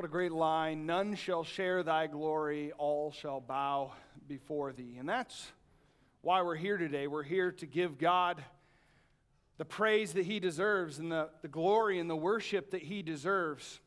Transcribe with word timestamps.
What 0.00 0.06
a 0.06 0.12
great 0.12 0.32
line. 0.32 0.86
None 0.86 1.14
shall 1.14 1.44
share 1.44 1.82
thy 1.82 2.06
glory, 2.06 2.72
all 2.78 3.12
shall 3.12 3.38
bow 3.38 3.92
before 4.26 4.72
thee. 4.72 4.96
And 4.98 5.06
that's 5.06 5.52
why 6.22 6.40
we're 6.40 6.56
here 6.56 6.78
today. 6.78 7.06
We're 7.06 7.22
here 7.22 7.52
to 7.52 7.66
give 7.66 7.98
God 7.98 8.42
the 9.58 9.66
praise 9.66 10.14
that 10.14 10.24
he 10.24 10.40
deserves 10.40 10.98
and 11.00 11.12
the, 11.12 11.28
the 11.42 11.48
glory 11.48 11.98
and 11.98 12.08
the 12.08 12.16
worship 12.16 12.70
that 12.70 12.80
he 12.80 13.02
deserves. 13.02 13.78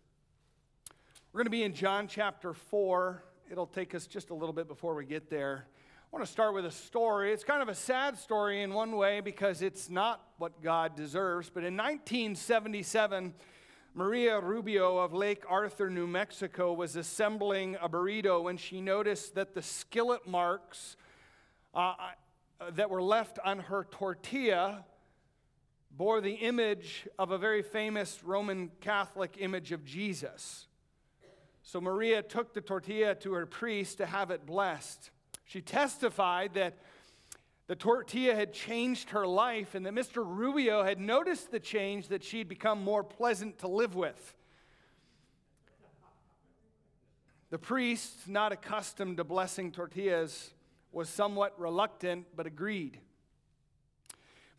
We're 1.31 1.39
going 1.39 1.47
to 1.47 1.49
be 1.49 1.63
in 1.63 1.73
John 1.73 2.07
chapter 2.07 2.53
4. 2.53 3.23
It'll 3.49 3.65
take 3.65 3.95
us 3.95 4.05
just 4.05 4.29
a 4.29 4.35
little 4.35 4.53
bit 4.53 4.67
before 4.67 4.93
we 4.93 5.05
get 5.05 5.31
there. 5.31 5.65
I 5.67 6.15
want 6.15 6.23
to 6.23 6.31
start 6.31 6.53
with 6.53 6.67
a 6.67 6.71
story. 6.71 7.33
It's 7.33 7.43
kind 7.43 7.63
of 7.63 7.69
a 7.69 7.75
sad 7.75 8.19
story 8.19 8.61
in 8.61 8.71
one 8.75 8.97
way 8.97 9.19
because 9.19 9.63
it's 9.63 9.89
not 9.89 10.23
what 10.37 10.61
God 10.61 10.95
deserves. 10.95 11.49
But 11.49 11.63
in 11.63 11.75
1977, 11.75 13.33
Maria 13.95 14.39
Rubio 14.39 14.97
of 14.97 15.13
Lake 15.13 15.43
Arthur, 15.47 15.87
New 15.87 16.07
Mexico, 16.07 16.73
was 16.73 16.95
assembling 16.95 17.75
a 17.79 17.87
burrito 17.87 18.41
when 18.41 18.57
she 18.57 18.81
noticed 18.81 19.35
that 19.35 19.53
the 19.53 19.61
skillet 19.61 20.27
marks 20.27 20.97
uh, 21.75 21.93
uh, 22.59 22.71
that 22.71 22.89
were 22.89 23.03
left 23.03 23.37
on 23.45 23.59
her 23.59 23.85
tortilla 23.91 24.83
bore 25.91 26.21
the 26.21 26.33
image 26.33 27.07
of 27.19 27.29
a 27.29 27.37
very 27.37 27.61
famous 27.61 28.23
Roman 28.23 28.71
Catholic 28.81 29.35
image 29.37 29.71
of 29.71 29.85
Jesus. 29.85 30.65
So 31.61 31.79
Maria 31.79 32.23
took 32.23 32.55
the 32.55 32.61
tortilla 32.61 33.13
to 33.13 33.33
her 33.33 33.45
priest 33.45 33.99
to 33.99 34.07
have 34.07 34.31
it 34.31 34.43
blessed. 34.47 35.11
She 35.45 35.61
testified 35.61 36.55
that 36.55 36.79
the 37.67 37.75
tortilla 37.75 38.35
had 38.35 38.53
changed 38.53 39.11
her 39.11 39.25
life 39.25 39.73
and 39.73 39.85
that 39.85 39.93
Mr. 39.93 40.23
Rubio 40.25 40.83
had 40.83 40.99
noticed 40.99 41.51
the 41.51 41.59
change 41.59 42.09
that 42.09 42.23
she'd 42.23 42.49
become 42.49 42.83
more 42.83 43.03
pleasant 43.03 43.59
to 43.59 43.67
live 43.67 43.95
with. 43.95 44.35
The 47.49 47.59
priest, 47.59 48.27
not 48.27 48.51
accustomed 48.51 49.17
to 49.17 49.23
blessing 49.23 49.71
tortillas, 49.71 50.51
was 50.91 51.07
somewhat 51.07 51.57
reluctant 51.59 52.25
but 52.35 52.47
agreed. 52.47 52.99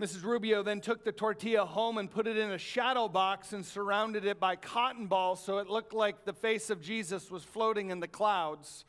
Mrs. 0.00 0.24
Rubio 0.24 0.62
then 0.62 0.80
took 0.80 1.04
the 1.04 1.12
tortilla 1.12 1.64
home 1.64 1.98
and 1.98 2.10
put 2.10 2.26
it 2.26 2.36
in 2.36 2.50
a 2.50 2.58
shadow 2.58 3.06
box 3.06 3.52
and 3.52 3.64
surrounded 3.64 4.24
it 4.24 4.40
by 4.40 4.56
cotton 4.56 5.06
balls 5.06 5.44
so 5.44 5.58
it 5.58 5.68
looked 5.68 5.92
like 5.92 6.24
the 6.24 6.32
face 6.32 6.70
of 6.70 6.80
Jesus 6.80 7.30
was 7.30 7.44
floating 7.44 7.90
in 7.90 8.00
the 8.00 8.08
clouds. 8.08 8.84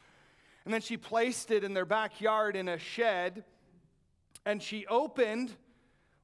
And 0.63 0.73
then 0.73 0.81
she 0.81 0.97
placed 0.97 1.51
it 1.51 1.63
in 1.63 1.73
their 1.73 1.85
backyard 1.85 2.55
in 2.55 2.67
a 2.67 2.79
shed 2.79 3.43
and 4.45 4.61
she 4.61 4.85
opened 4.87 5.51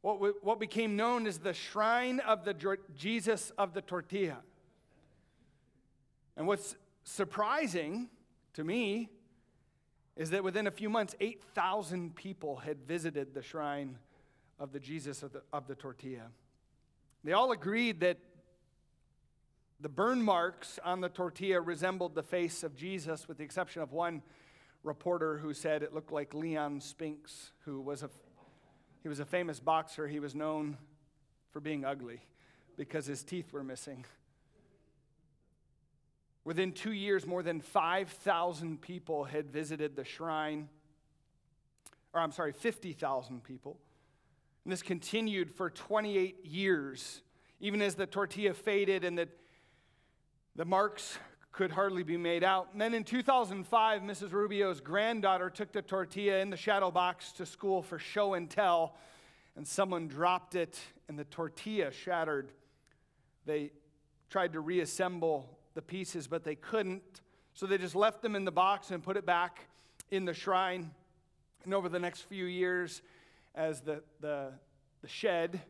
what, 0.01 0.43
what 0.43 0.59
became 0.59 0.95
known 0.95 1.27
as 1.27 1.39
the 1.39 1.53
shrine 1.53 2.19
of 2.21 2.43
the 2.43 2.77
Jesus 2.95 3.51
of 3.57 3.73
the 3.73 3.81
tortilla. 3.81 4.37
And 6.35 6.47
what's 6.47 6.75
surprising 7.03 8.09
to 8.53 8.63
me 8.63 9.09
is 10.15 10.31
that 10.31 10.43
within 10.43 10.67
a 10.67 10.71
few 10.71 10.89
months, 10.89 11.15
8,000 11.19 12.15
people 12.15 12.57
had 12.57 12.85
visited 12.87 13.33
the 13.33 13.41
shrine 13.41 13.97
of 14.59 14.71
the 14.71 14.79
Jesus 14.79 15.23
of 15.23 15.33
the, 15.33 15.41
of 15.51 15.67
the 15.67 15.75
tortilla. 15.75 16.27
They 17.23 17.33
all 17.33 17.51
agreed 17.51 17.99
that 18.01 18.17
the 19.79 19.89
burn 19.89 20.21
marks 20.21 20.79
on 20.83 21.01
the 21.01 21.09
tortilla 21.09 21.59
resembled 21.59 22.13
the 22.13 22.23
face 22.23 22.63
of 22.63 22.75
Jesus, 22.75 23.27
with 23.27 23.37
the 23.37 23.43
exception 23.43 23.81
of 23.81 23.91
one 23.91 24.21
reporter 24.83 25.37
who 25.37 25.53
said 25.53 25.83
it 25.83 25.93
looked 25.93 26.11
like 26.11 26.33
Leon 26.33 26.81
Spinks, 26.81 27.51
who 27.65 27.79
was 27.81 28.03
a, 28.03 28.09
he 29.03 29.09
was 29.09 29.19
a 29.19 29.25
famous 29.25 29.59
boxer. 29.59 30.07
He 30.07 30.19
was 30.19 30.35
known 30.35 30.77
for 31.51 31.59
being 31.59 31.85
ugly 31.85 32.21
because 32.77 33.05
his 33.05 33.23
teeth 33.23 33.53
were 33.53 33.63
missing. 33.63 34.05
Within 36.43 36.71
two 36.71 36.91
years, 36.91 37.27
more 37.27 37.43
than 37.43 37.61
5,000 37.61 38.81
people 38.81 39.25
had 39.25 39.51
visited 39.51 39.95
the 39.95 40.03
shrine, 40.03 40.69
or 42.13 42.21
I'm 42.21 42.31
sorry, 42.31 42.51
50,000 42.51 43.43
people. 43.43 43.77
And 44.63 44.71
this 44.71 44.81
continued 44.81 45.51
for 45.51 45.69
28 45.69 46.45
years, 46.45 47.21
even 47.59 47.81
as 47.81 47.95
the 47.95 48.07
tortilla 48.07 48.53
faded 48.53 49.03
and 49.03 49.17
the, 49.17 49.27
the 50.55 50.65
marks 50.65 51.17
could 51.51 51.71
hardly 51.71 52.03
be 52.03 52.17
made 52.17 52.43
out. 52.43 52.69
And 52.71 52.81
then 52.81 52.93
in 52.93 53.03
2005, 53.03 54.01
Mrs. 54.01 54.31
Rubio's 54.31 54.79
granddaughter 54.79 55.49
took 55.49 55.71
the 55.71 55.81
tortilla 55.81 56.39
in 56.39 56.49
the 56.49 56.57
shadow 56.57 56.91
box 56.91 57.33
to 57.33 57.45
school 57.45 57.81
for 57.81 57.99
show 57.99 58.35
and 58.35 58.49
tell, 58.49 58.95
and 59.55 59.67
someone 59.67 60.07
dropped 60.07 60.55
it, 60.55 60.79
and 61.09 61.19
the 61.19 61.25
tortilla 61.25 61.91
shattered. 61.91 62.51
They 63.45 63.71
tried 64.29 64.53
to 64.53 64.61
reassemble 64.61 65.57
the 65.73 65.81
pieces, 65.81 66.27
but 66.27 66.43
they 66.43 66.55
couldn't. 66.55 67.21
So 67.53 67.65
they 67.65 67.77
just 67.77 67.95
left 67.95 68.21
them 68.21 68.35
in 68.35 68.45
the 68.45 68.51
box 68.51 68.91
and 68.91 69.03
put 69.03 69.17
it 69.17 69.25
back 69.25 69.67
in 70.09 70.23
the 70.23 70.33
shrine. 70.33 70.91
And 71.65 71.73
over 71.73 71.89
the 71.89 71.99
next 71.99 72.21
few 72.21 72.45
years, 72.45 73.01
as 73.55 73.81
the, 73.81 74.01
the, 74.21 74.53
the 75.01 75.07
shed 75.07 75.61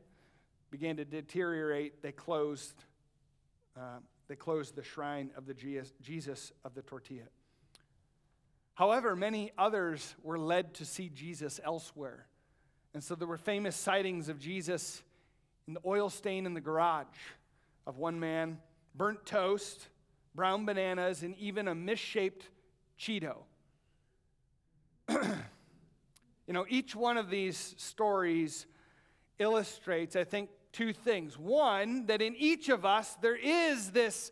began 0.69 0.95
to 0.97 1.05
deteriorate, 1.05 2.03
they 2.03 2.11
closed 2.11 2.75
uh, 3.75 3.99
they 4.31 4.37
closed 4.37 4.77
the 4.77 4.83
shrine 4.83 5.29
of 5.35 5.45
the 5.45 5.53
Jesus 5.53 6.53
of 6.63 6.73
the 6.73 6.81
tortilla. 6.81 7.25
However, 8.75 9.13
many 9.13 9.51
others 9.57 10.15
were 10.23 10.39
led 10.39 10.73
to 10.75 10.85
see 10.85 11.09
Jesus 11.09 11.59
elsewhere. 11.65 12.27
And 12.93 13.03
so 13.03 13.13
there 13.13 13.27
were 13.27 13.35
famous 13.35 13.75
sightings 13.75 14.29
of 14.29 14.39
Jesus 14.39 15.03
in 15.67 15.73
the 15.73 15.81
oil 15.85 16.09
stain 16.09 16.45
in 16.45 16.53
the 16.53 16.61
garage 16.61 17.07
of 17.85 17.97
one 17.97 18.21
man, 18.21 18.59
burnt 18.95 19.25
toast, 19.25 19.89
brown 20.33 20.65
bananas, 20.65 21.23
and 21.23 21.35
even 21.37 21.67
a 21.67 21.75
misshaped 21.75 22.47
Cheeto. 22.97 23.39
you 25.09 25.19
know, 26.47 26.65
each 26.69 26.95
one 26.95 27.17
of 27.17 27.29
these 27.29 27.75
stories 27.77 28.65
illustrates, 29.39 30.15
I 30.15 30.23
think, 30.23 30.49
two 30.71 30.93
things. 30.93 31.37
One, 31.37 32.05
that 32.07 32.21
in 32.21 32.35
each 32.35 32.69
of 32.69 32.85
us 32.85 33.17
there 33.21 33.35
is 33.35 33.91
this 33.91 34.31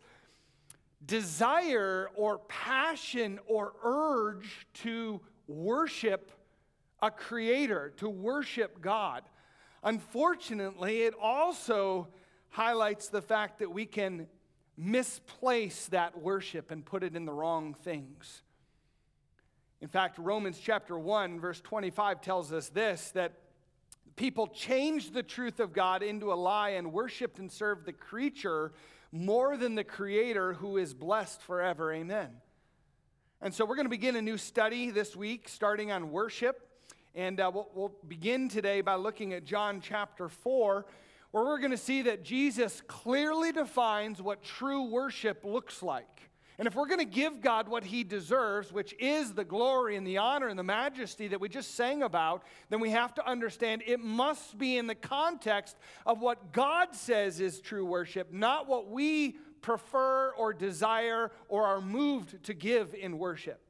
desire 1.04 2.10
or 2.14 2.38
passion 2.38 3.38
or 3.46 3.72
urge 3.82 4.66
to 4.74 5.20
worship 5.46 6.32
a 7.02 7.10
creator, 7.10 7.92
to 7.96 8.08
worship 8.08 8.80
God. 8.80 9.22
Unfortunately, 9.82 11.02
it 11.02 11.14
also 11.20 12.08
highlights 12.50 13.08
the 13.08 13.22
fact 13.22 13.60
that 13.60 13.70
we 13.70 13.86
can 13.86 14.26
misplace 14.76 15.86
that 15.86 16.20
worship 16.20 16.70
and 16.70 16.84
put 16.84 17.02
it 17.02 17.16
in 17.16 17.24
the 17.24 17.32
wrong 17.32 17.74
things. 17.74 18.42
In 19.80 19.88
fact, 19.88 20.18
Romans 20.18 20.60
chapter 20.62 20.98
1, 20.98 21.40
verse 21.40 21.60
25 21.60 22.20
tells 22.20 22.52
us 22.52 22.68
this 22.68 23.10
that 23.12 23.32
People 24.20 24.48
changed 24.48 25.14
the 25.14 25.22
truth 25.22 25.60
of 25.60 25.72
God 25.72 26.02
into 26.02 26.30
a 26.30 26.34
lie 26.34 26.72
and 26.72 26.92
worshiped 26.92 27.38
and 27.38 27.50
served 27.50 27.86
the 27.86 27.92
creature 27.94 28.70
more 29.12 29.56
than 29.56 29.76
the 29.76 29.82
creator 29.82 30.52
who 30.52 30.76
is 30.76 30.92
blessed 30.92 31.40
forever. 31.40 31.90
Amen. 31.90 32.28
And 33.40 33.54
so 33.54 33.64
we're 33.64 33.76
going 33.76 33.86
to 33.86 33.88
begin 33.88 34.16
a 34.16 34.20
new 34.20 34.36
study 34.36 34.90
this 34.90 35.16
week, 35.16 35.48
starting 35.48 35.90
on 35.90 36.10
worship. 36.10 36.68
And 37.14 37.40
uh, 37.40 37.50
we'll, 37.54 37.70
we'll 37.74 37.94
begin 38.08 38.50
today 38.50 38.82
by 38.82 38.96
looking 38.96 39.32
at 39.32 39.46
John 39.46 39.80
chapter 39.80 40.28
4, 40.28 40.84
where 41.30 41.44
we're 41.44 41.58
going 41.58 41.70
to 41.70 41.78
see 41.78 42.02
that 42.02 42.22
Jesus 42.22 42.82
clearly 42.86 43.52
defines 43.52 44.20
what 44.20 44.42
true 44.42 44.90
worship 44.90 45.46
looks 45.46 45.82
like. 45.82 46.29
And 46.60 46.66
if 46.66 46.74
we're 46.74 46.88
going 46.88 46.98
to 46.98 47.06
give 47.06 47.40
God 47.40 47.70
what 47.70 47.84
he 47.84 48.04
deserves, 48.04 48.70
which 48.70 48.94
is 48.98 49.32
the 49.32 49.46
glory 49.46 49.96
and 49.96 50.06
the 50.06 50.18
honor 50.18 50.48
and 50.48 50.58
the 50.58 50.62
majesty 50.62 51.26
that 51.28 51.40
we 51.40 51.48
just 51.48 51.74
sang 51.74 52.02
about, 52.02 52.42
then 52.68 52.80
we 52.80 52.90
have 52.90 53.14
to 53.14 53.26
understand 53.26 53.82
it 53.86 53.98
must 53.98 54.58
be 54.58 54.76
in 54.76 54.86
the 54.86 54.94
context 54.94 55.78
of 56.04 56.20
what 56.20 56.52
God 56.52 56.94
says 56.94 57.40
is 57.40 57.62
true 57.62 57.86
worship, 57.86 58.30
not 58.30 58.68
what 58.68 58.90
we 58.90 59.38
prefer 59.62 60.32
or 60.32 60.52
desire 60.52 61.32
or 61.48 61.64
are 61.64 61.80
moved 61.80 62.44
to 62.44 62.52
give 62.52 62.92
in 62.92 63.16
worship. 63.16 63.62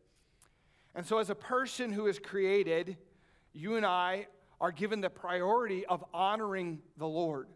And 0.96 1.06
so, 1.06 1.18
as 1.18 1.30
a 1.30 1.36
person 1.36 1.92
who 1.92 2.08
is 2.08 2.18
created, 2.18 2.96
you 3.52 3.76
and 3.76 3.86
I 3.86 4.26
are 4.60 4.72
given 4.72 5.00
the 5.00 5.10
priority 5.10 5.86
of 5.86 6.04
honoring 6.12 6.80
the 6.96 7.06
Lord. 7.06 7.46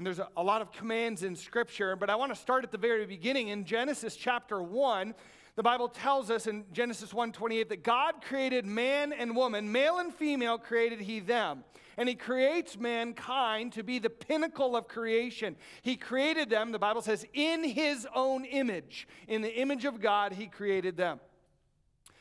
And 0.00 0.06
there's 0.06 0.20
a, 0.34 0.42
lot 0.42 0.62
of 0.62 0.72
commands 0.72 1.24
in 1.24 1.36
Scripture, 1.36 1.94
but 1.94 2.08
I 2.08 2.16
want 2.16 2.34
to 2.34 2.40
start 2.40 2.64
at 2.64 2.72
the 2.72 2.78
very 2.78 3.04
beginning. 3.04 3.48
In 3.48 3.66
Genesis 3.66 4.16
chapter 4.16 4.62
1, 4.62 5.14
the 5.56 5.62
Bible 5.62 5.88
tells 5.88 6.30
us 6.30 6.46
in 6.46 6.64
Genesis 6.72 7.12
1:28 7.12 7.68
that 7.68 7.82
God 7.82 8.22
created 8.22 8.64
man 8.64 9.12
and 9.12 9.36
woman, 9.36 9.70
male 9.70 9.98
and 9.98 10.10
female 10.14 10.56
created 10.56 11.02
he 11.02 11.20
them. 11.20 11.64
And 11.98 12.08
he 12.08 12.14
creates 12.14 12.78
mankind 12.78 13.74
to 13.74 13.82
be 13.82 13.98
the 13.98 14.08
pinnacle 14.08 14.74
of 14.74 14.88
creation. 14.88 15.54
He 15.82 15.96
created 15.96 16.48
them, 16.48 16.72
the 16.72 16.78
Bible 16.78 17.02
says, 17.02 17.26
in 17.34 17.62
his 17.62 18.08
own 18.14 18.46
image. 18.46 19.06
In 19.28 19.42
the 19.42 19.54
image 19.54 19.84
of 19.84 20.00
God, 20.00 20.32
he 20.32 20.46
created 20.46 20.96
them. 20.96 21.20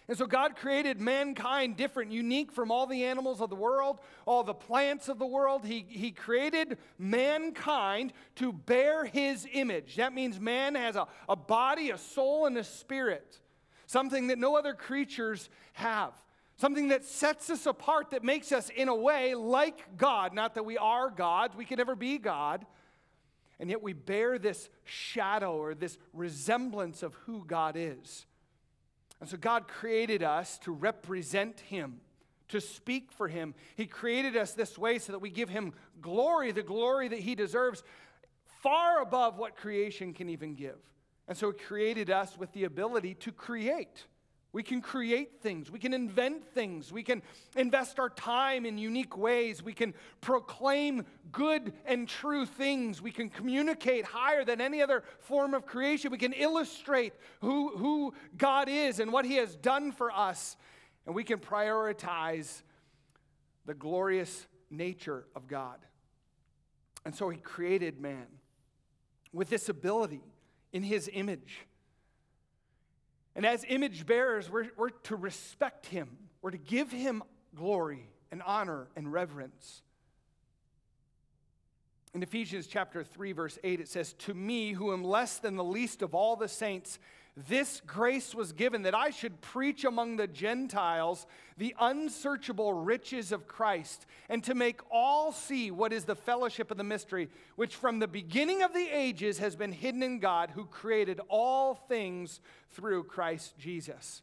And 0.09 0.17
so 0.17 0.25
God 0.25 0.55
created 0.55 0.99
mankind 0.99 1.77
different, 1.77 2.11
unique 2.11 2.51
from 2.51 2.71
all 2.71 2.87
the 2.87 3.03
animals 3.03 3.41
of 3.41 3.51
the 3.51 3.55
world, 3.55 3.99
all 4.25 4.43
the 4.43 4.55
plants 4.55 5.07
of 5.07 5.19
the 5.19 5.25
world. 5.27 5.63
He, 5.63 5.85
he 5.87 6.09
created 6.09 6.79
mankind 6.97 8.13
to 8.37 8.51
bear 8.51 9.05
his 9.05 9.47
image. 9.53 9.97
That 9.97 10.11
means 10.11 10.39
man 10.39 10.73
has 10.73 10.95
a, 10.95 11.05
a 11.29 11.35
body, 11.35 11.91
a 11.91 11.97
soul, 11.99 12.47
and 12.47 12.57
a 12.57 12.63
spirit, 12.63 13.39
something 13.85 14.27
that 14.27 14.39
no 14.39 14.57
other 14.57 14.73
creatures 14.73 15.47
have. 15.73 16.13
Something 16.57 16.87
that 16.87 17.05
sets 17.05 17.51
us 17.51 17.67
apart, 17.67 18.09
that 18.09 18.23
makes 18.23 18.51
us, 18.51 18.69
in 18.69 18.89
a 18.89 18.95
way, 18.95 19.35
like 19.35 19.95
God. 19.95 20.33
Not 20.33 20.55
that 20.55 20.65
we 20.65 20.77
are 20.77 21.11
gods, 21.11 21.55
we 21.55 21.65
can 21.65 21.77
never 21.77 21.95
be 21.95 22.17
God. 22.17 22.65
And 23.59 23.69
yet 23.69 23.83
we 23.83 23.93
bear 23.93 24.39
this 24.39 24.69
shadow 24.85 25.55
or 25.55 25.75
this 25.75 25.99
resemblance 26.13 27.03
of 27.03 27.13
who 27.25 27.45
God 27.45 27.75
is. 27.77 28.25
And 29.19 29.29
so 29.29 29.37
God 29.37 29.67
created 29.67 30.23
us 30.23 30.57
to 30.59 30.71
represent 30.71 31.59
Him, 31.61 31.99
to 32.49 32.61
speak 32.61 33.11
for 33.11 33.27
Him. 33.27 33.53
He 33.75 33.85
created 33.85 34.37
us 34.37 34.53
this 34.53 34.77
way 34.77 34.99
so 34.99 35.11
that 35.11 35.19
we 35.19 35.29
give 35.29 35.49
Him 35.49 35.73
glory, 36.01 36.51
the 36.51 36.63
glory 36.63 37.07
that 37.09 37.19
He 37.19 37.35
deserves, 37.35 37.83
far 38.61 39.01
above 39.01 39.37
what 39.37 39.57
creation 39.57 40.13
can 40.13 40.29
even 40.29 40.55
give. 40.55 40.77
And 41.27 41.37
so 41.37 41.51
He 41.51 41.57
created 41.57 42.09
us 42.09 42.37
with 42.37 42.51
the 42.53 42.63
ability 42.63 43.15
to 43.15 43.31
create. 43.31 44.05
We 44.51 44.63
can 44.63 44.81
create 44.81 45.41
things. 45.41 45.69
We 45.69 45.77
can 45.77 45.93
invent 45.93 46.43
things. 46.43 46.91
We 46.91 47.03
can 47.03 47.21
invest 47.55 47.99
our 47.99 48.09
time 48.09 48.65
in 48.65 48.79
unique 48.79 49.15
ways. 49.15 49.61
We 49.61 49.73
can 49.73 49.93
proclaim 50.21 51.05
good 51.31 51.71
and 51.85 52.07
true 52.07 52.47
things. 52.47 52.99
We 52.99 53.11
can 53.11 53.29
communicate 53.29 54.05
higher 54.05 54.43
than 54.43 54.59
any 54.59 54.81
other 54.81 55.03
form 55.19 55.53
of 55.53 55.67
creation. 55.67 56.09
We 56.09 56.17
can 56.17 56.33
illustrate 56.33 57.13
who, 57.41 57.77
who 57.77 58.13
God 58.37 58.69
is 58.69 58.99
and 58.99 59.13
what 59.13 59.25
He 59.25 59.35
has 59.35 59.55
done 59.55 59.91
for 59.91 60.11
us. 60.11 60.57
And 61.05 61.13
we 61.13 61.23
can 61.23 61.37
prioritize 61.37 62.63
the 63.67 63.75
glorious 63.75 64.47
nature 64.71 65.25
of 65.35 65.47
God. 65.47 65.77
And 67.05 67.13
so 67.13 67.29
He 67.29 67.37
created 67.37 67.99
man 67.99 68.25
with 69.31 69.49
this 69.49 69.69
ability 69.69 70.23
in 70.73 70.81
His 70.81 71.07
image. 71.13 71.67
And 73.39 73.45
as 73.45 73.65
image 73.69 74.05
bearers, 74.05 74.49
we're, 74.49 74.67
we're 74.75 74.89
to 74.89 75.15
respect 75.15 75.85
him, 75.85 76.09
we're 76.41 76.51
to 76.51 76.57
give 76.57 76.91
him 76.91 77.23
glory 77.55 78.05
and 78.33 78.43
honor 78.43 78.89
and 78.97 79.13
reverence. 79.13 79.81
In 82.13 82.21
Ephesians 82.21 82.67
chapter 82.67 83.01
3 83.01 83.31
verse 83.31 83.57
8 83.63 83.79
it 83.79 83.87
says 83.87 84.11
to 84.25 84.33
me 84.33 84.73
who 84.73 84.91
am 84.91 85.05
less 85.05 85.37
than 85.37 85.55
the 85.55 85.63
least 85.63 86.01
of 86.01 86.13
all 86.13 86.35
the 86.35 86.49
saints 86.49 86.99
this 87.47 87.81
grace 87.85 88.33
was 88.33 88.51
given 88.51 88.81
that 88.83 88.95
I 88.95 89.11
should 89.11 89.39
preach 89.39 89.85
among 89.85 90.17
the 90.17 90.27
Gentiles 90.27 91.27
the 91.57 91.75
unsearchable 91.79 92.73
riches 92.73 93.31
of 93.31 93.47
Christ, 93.47 94.05
and 94.29 94.43
to 94.45 94.55
make 94.55 94.81
all 94.89 95.31
see 95.31 95.71
what 95.71 95.93
is 95.93 96.05
the 96.05 96.15
fellowship 96.15 96.71
of 96.71 96.77
the 96.77 96.83
mystery, 96.83 97.29
which 97.55 97.75
from 97.75 97.99
the 97.99 98.07
beginning 98.07 98.63
of 98.63 98.73
the 98.73 98.87
ages 98.91 99.39
has 99.39 99.55
been 99.55 99.71
hidden 99.71 100.01
in 100.03 100.19
God, 100.19 100.51
who 100.51 100.65
created 100.65 101.19
all 101.29 101.75
things 101.75 102.41
through 102.71 103.03
Christ 103.03 103.57
Jesus. 103.57 104.21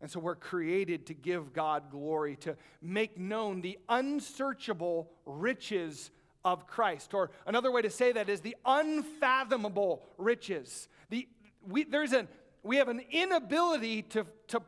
And 0.00 0.10
so 0.10 0.20
we're 0.20 0.34
created 0.34 1.06
to 1.06 1.14
give 1.14 1.52
God 1.52 1.90
glory, 1.90 2.36
to 2.36 2.56
make 2.82 3.18
known 3.18 3.60
the 3.60 3.78
unsearchable 3.88 5.10
riches 5.24 6.10
of 6.44 6.66
Christ. 6.66 7.14
Or 7.14 7.30
another 7.46 7.70
way 7.70 7.82
to 7.82 7.90
say 7.90 8.12
that 8.12 8.28
is 8.28 8.40
the 8.40 8.56
unfathomable 8.66 10.02
riches, 10.18 10.88
the 11.10 11.26
we, 11.68 11.84
there's 11.84 12.12
an, 12.12 12.28
we 12.62 12.76
have 12.76 12.88
an 12.88 13.02
inability 13.10 14.02
to, 14.02 14.26
to 14.48 14.60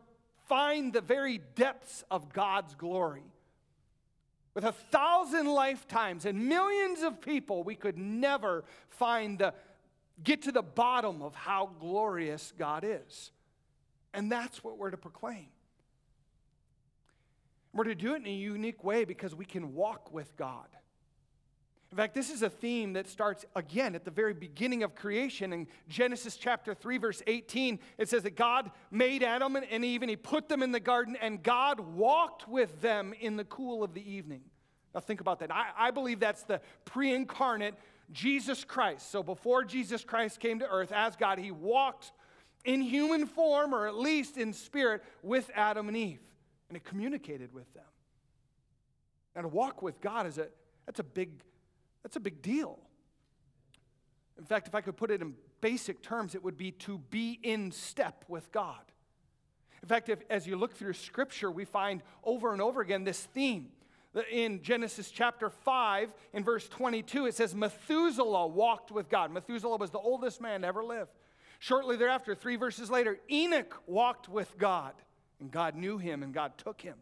find 0.48 0.92
the 0.92 1.00
very 1.00 1.40
depths 1.54 2.04
of 2.10 2.32
God's 2.32 2.74
glory. 2.74 3.24
With 4.54 4.64
a 4.64 4.72
thousand 4.72 5.46
lifetimes 5.46 6.24
and 6.24 6.48
millions 6.48 7.02
of 7.02 7.20
people, 7.20 7.62
we 7.62 7.74
could 7.74 7.98
never 7.98 8.64
find 8.88 9.38
the, 9.38 9.52
get 10.22 10.42
to 10.42 10.52
the 10.52 10.62
bottom 10.62 11.20
of 11.20 11.34
how 11.34 11.70
glorious 11.78 12.54
God 12.58 12.84
is. 12.86 13.32
And 14.14 14.32
that's 14.32 14.64
what 14.64 14.78
we're 14.78 14.90
to 14.90 14.96
proclaim. 14.96 15.48
We're 17.74 17.84
to 17.84 17.94
do 17.94 18.14
it 18.14 18.22
in 18.22 18.26
a 18.26 18.30
unique 18.30 18.82
way 18.82 19.04
because 19.04 19.34
we 19.34 19.44
can 19.44 19.74
walk 19.74 20.10
with 20.10 20.34
God. 20.38 20.68
In 21.92 21.96
fact, 21.96 22.14
this 22.14 22.30
is 22.30 22.42
a 22.42 22.50
theme 22.50 22.94
that 22.94 23.08
starts 23.08 23.44
again 23.54 23.94
at 23.94 24.04
the 24.04 24.10
very 24.10 24.34
beginning 24.34 24.82
of 24.82 24.94
creation. 24.94 25.52
In 25.52 25.68
Genesis 25.88 26.36
chapter 26.36 26.74
3, 26.74 26.98
verse 26.98 27.22
18, 27.26 27.78
it 27.96 28.08
says 28.08 28.24
that 28.24 28.34
God 28.34 28.70
made 28.90 29.22
Adam 29.22 29.56
and 29.56 29.84
Eve 29.84 30.02
and 30.02 30.10
he 30.10 30.16
put 30.16 30.48
them 30.48 30.62
in 30.62 30.72
the 30.72 30.80
garden, 30.80 31.16
and 31.20 31.42
God 31.42 31.78
walked 31.80 32.48
with 32.48 32.80
them 32.80 33.14
in 33.20 33.36
the 33.36 33.44
cool 33.44 33.84
of 33.84 33.94
the 33.94 34.10
evening. 34.10 34.42
Now, 34.94 35.00
think 35.00 35.20
about 35.20 35.38
that. 35.40 35.52
I, 35.52 35.66
I 35.76 35.90
believe 35.90 36.18
that's 36.18 36.42
the 36.42 36.60
pre 36.84 37.14
incarnate 37.14 37.74
Jesus 38.12 38.64
Christ. 38.64 39.10
So, 39.10 39.22
before 39.22 39.62
Jesus 39.62 40.04
Christ 40.04 40.40
came 40.40 40.58
to 40.58 40.68
earth 40.68 40.90
as 40.90 41.14
God, 41.16 41.38
he 41.38 41.50
walked 41.50 42.12
in 42.64 42.80
human 42.80 43.26
form, 43.26 43.74
or 43.74 43.86
at 43.86 43.94
least 43.94 44.36
in 44.36 44.52
spirit, 44.52 45.04
with 45.22 45.50
Adam 45.54 45.86
and 45.88 45.96
Eve, 45.96 46.20
and 46.68 46.76
he 46.76 46.80
communicated 46.80 47.52
with 47.52 47.72
them. 47.74 47.84
And 49.36 49.44
to 49.44 49.48
walk 49.48 49.82
with 49.82 50.00
God 50.00 50.26
is 50.26 50.38
a 50.38 50.48
that's 50.86 51.00
a 51.00 51.04
big 51.04 51.30
that's 52.06 52.14
a 52.14 52.20
big 52.20 52.40
deal. 52.40 52.78
In 54.38 54.44
fact, 54.44 54.68
if 54.68 54.76
I 54.76 54.80
could 54.80 54.96
put 54.96 55.10
it 55.10 55.22
in 55.22 55.34
basic 55.60 56.02
terms, 56.02 56.36
it 56.36 56.44
would 56.44 56.56
be 56.56 56.70
to 56.70 56.98
be 57.10 57.36
in 57.42 57.72
step 57.72 58.24
with 58.28 58.52
God. 58.52 58.78
In 59.82 59.88
fact, 59.88 60.08
if, 60.08 60.20
as 60.30 60.46
you 60.46 60.54
look 60.54 60.76
through 60.76 60.92
Scripture, 60.92 61.50
we 61.50 61.64
find 61.64 62.02
over 62.22 62.52
and 62.52 62.62
over 62.62 62.80
again 62.80 63.02
this 63.02 63.18
theme. 63.18 63.70
In 64.30 64.62
Genesis 64.62 65.10
chapter 65.10 65.50
5, 65.50 66.14
in 66.32 66.44
verse 66.44 66.68
22, 66.68 67.26
it 67.26 67.34
says, 67.34 67.56
Methuselah 67.56 68.46
walked 68.46 68.92
with 68.92 69.08
God. 69.08 69.32
Methuselah 69.32 69.76
was 69.76 69.90
the 69.90 69.98
oldest 69.98 70.40
man 70.40 70.60
to 70.60 70.68
ever 70.68 70.84
live. 70.84 71.08
Shortly 71.58 71.96
thereafter, 71.96 72.36
three 72.36 72.54
verses 72.54 72.88
later, 72.88 73.18
Enoch 73.28 73.82
walked 73.88 74.28
with 74.28 74.56
God, 74.58 74.92
and 75.40 75.50
God 75.50 75.74
knew 75.74 75.98
him, 75.98 76.22
and 76.22 76.32
God 76.32 76.56
took 76.56 76.80
him. 76.80 76.98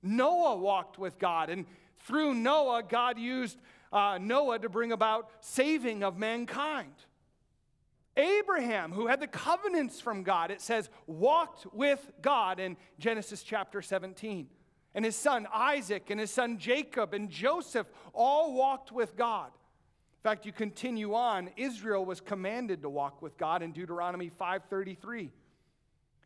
Noah 0.00 0.54
walked 0.54 0.96
with 0.96 1.18
God, 1.18 1.50
and 1.50 1.66
through 2.06 2.34
Noah, 2.34 2.82
God 2.82 3.18
used 3.18 3.58
uh, 3.92 4.18
Noah 4.20 4.58
to 4.58 4.68
bring 4.68 4.92
about 4.92 5.30
saving 5.40 6.02
of 6.02 6.18
mankind. 6.18 6.94
Abraham, 8.16 8.92
who 8.92 9.06
had 9.06 9.20
the 9.20 9.26
covenants 9.26 10.00
from 10.00 10.22
God, 10.22 10.50
it 10.50 10.60
says, 10.60 10.90
walked 11.06 11.66
with 11.72 12.10
God 12.20 12.60
in 12.60 12.76
Genesis 12.98 13.42
chapter 13.42 13.80
17. 13.80 14.48
And 14.94 15.04
his 15.04 15.16
son 15.16 15.46
Isaac 15.52 16.10
and 16.10 16.20
his 16.20 16.30
son 16.30 16.58
Jacob 16.58 17.14
and 17.14 17.30
Joseph 17.30 17.86
all 18.12 18.52
walked 18.54 18.92
with 18.92 19.16
God. 19.16 19.50
In 20.22 20.30
fact, 20.30 20.46
you 20.46 20.52
continue 20.52 21.14
on, 21.14 21.50
Israel 21.56 22.04
was 22.04 22.20
commanded 22.20 22.82
to 22.82 22.90
walk 22.90 23.22
with 23.22 23.36
God 23.38 23.62
in 23.62 23.72
Deuteronomy 23.72 24.30
5:33. 24.30 25.30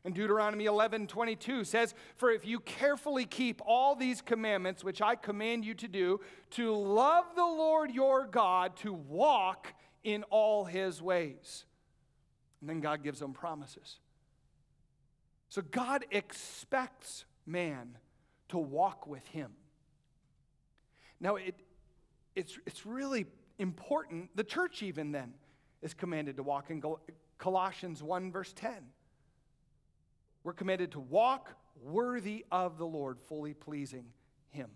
And 0.06 0.14
Deuteronomy 0.14 0.66
11 0.66 1.08
22 1.08 1.64
says, 1.64 1.92
For 2.14 2.30
if 2.30 2.46
you 2.46 2.60
carefully 2.60 3.25
keep 3.25 3.60
all 3.66 3.96
these 3.96 4.22
commandments, 4.22 4.84
which 4.84 5.02
I 5.02 5.16
command 5.16 5.64
you 5.64 5.75
to 5.75 5.88
do, 5.88 6.20
to 6.50 6.72
love 6.76 7.25
the 7.34 7.44
Lord 7.44 7.90
your 7.90 8.25
God, 8.25 8.76
to 8.76 8.92
walk 8.92 9.75
in 10.04 10.22
all 10.30 10.64
his 10.64 11.02
ways. 11.02 11.64
And 12.60 12.70
then 12.70 12.78
God 12.80 13.02
gives 13.02 13.18
them 13.18 13.32
promises. 13.32 13.98
So 15.48 15.60
God 15.60 16.04
expects 16.12 17.25
man 17.44 17.98
to 18.50 18.58
walk 18.58 19.08
with 19.08 19.26
him. 19.26 19.50
Now, 21.18 21.34
it, 21.34 21.56
it's, 22.36 22.56
it's 22.64 22.86
really 22.86 23.26
important. 23.58 24.36
The 24.36 24.44
church, 24.44 24.84
even 24.84 25.10
then, 25.10 25.34
is 25.82 25.94
commanded 25.94 26.36
to 26.36 26.44
walk 26.44 26.70
in 26.70 26.80
Colossians 27.38 28.04
1, 28.04 28.30
verse 28.30 28.52
10. 28.52 28.72
We're 30.46 30.52
commanded 30.52 30.92
to 30.92 31.00
walk 31.00 31.56
worthy 31.82 32.44
of 32.52 32.78
the 32.78 32.86
Lord, 32.86 33.18
fully 33.18 33.52
pleasing 33.52 34.04
Him. 34.50 34.70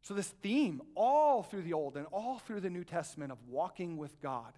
So, 0.00 0.14
this 0.14 0.28
theme, 0.28 0.80
all 0.94 1.42
through 1.42 1.60
the 1.60 1.74
Old 1.74 1.98
and 1.98 2.06
all 2.10 2.38
through 2.38 2.60
the 2.60 2.70
New 2.70 2.84
Testament, 2.84 3.32
of 3.32 3.38
walking 3.46 3.98
with 3.98 4.18
God. 4.22 4.54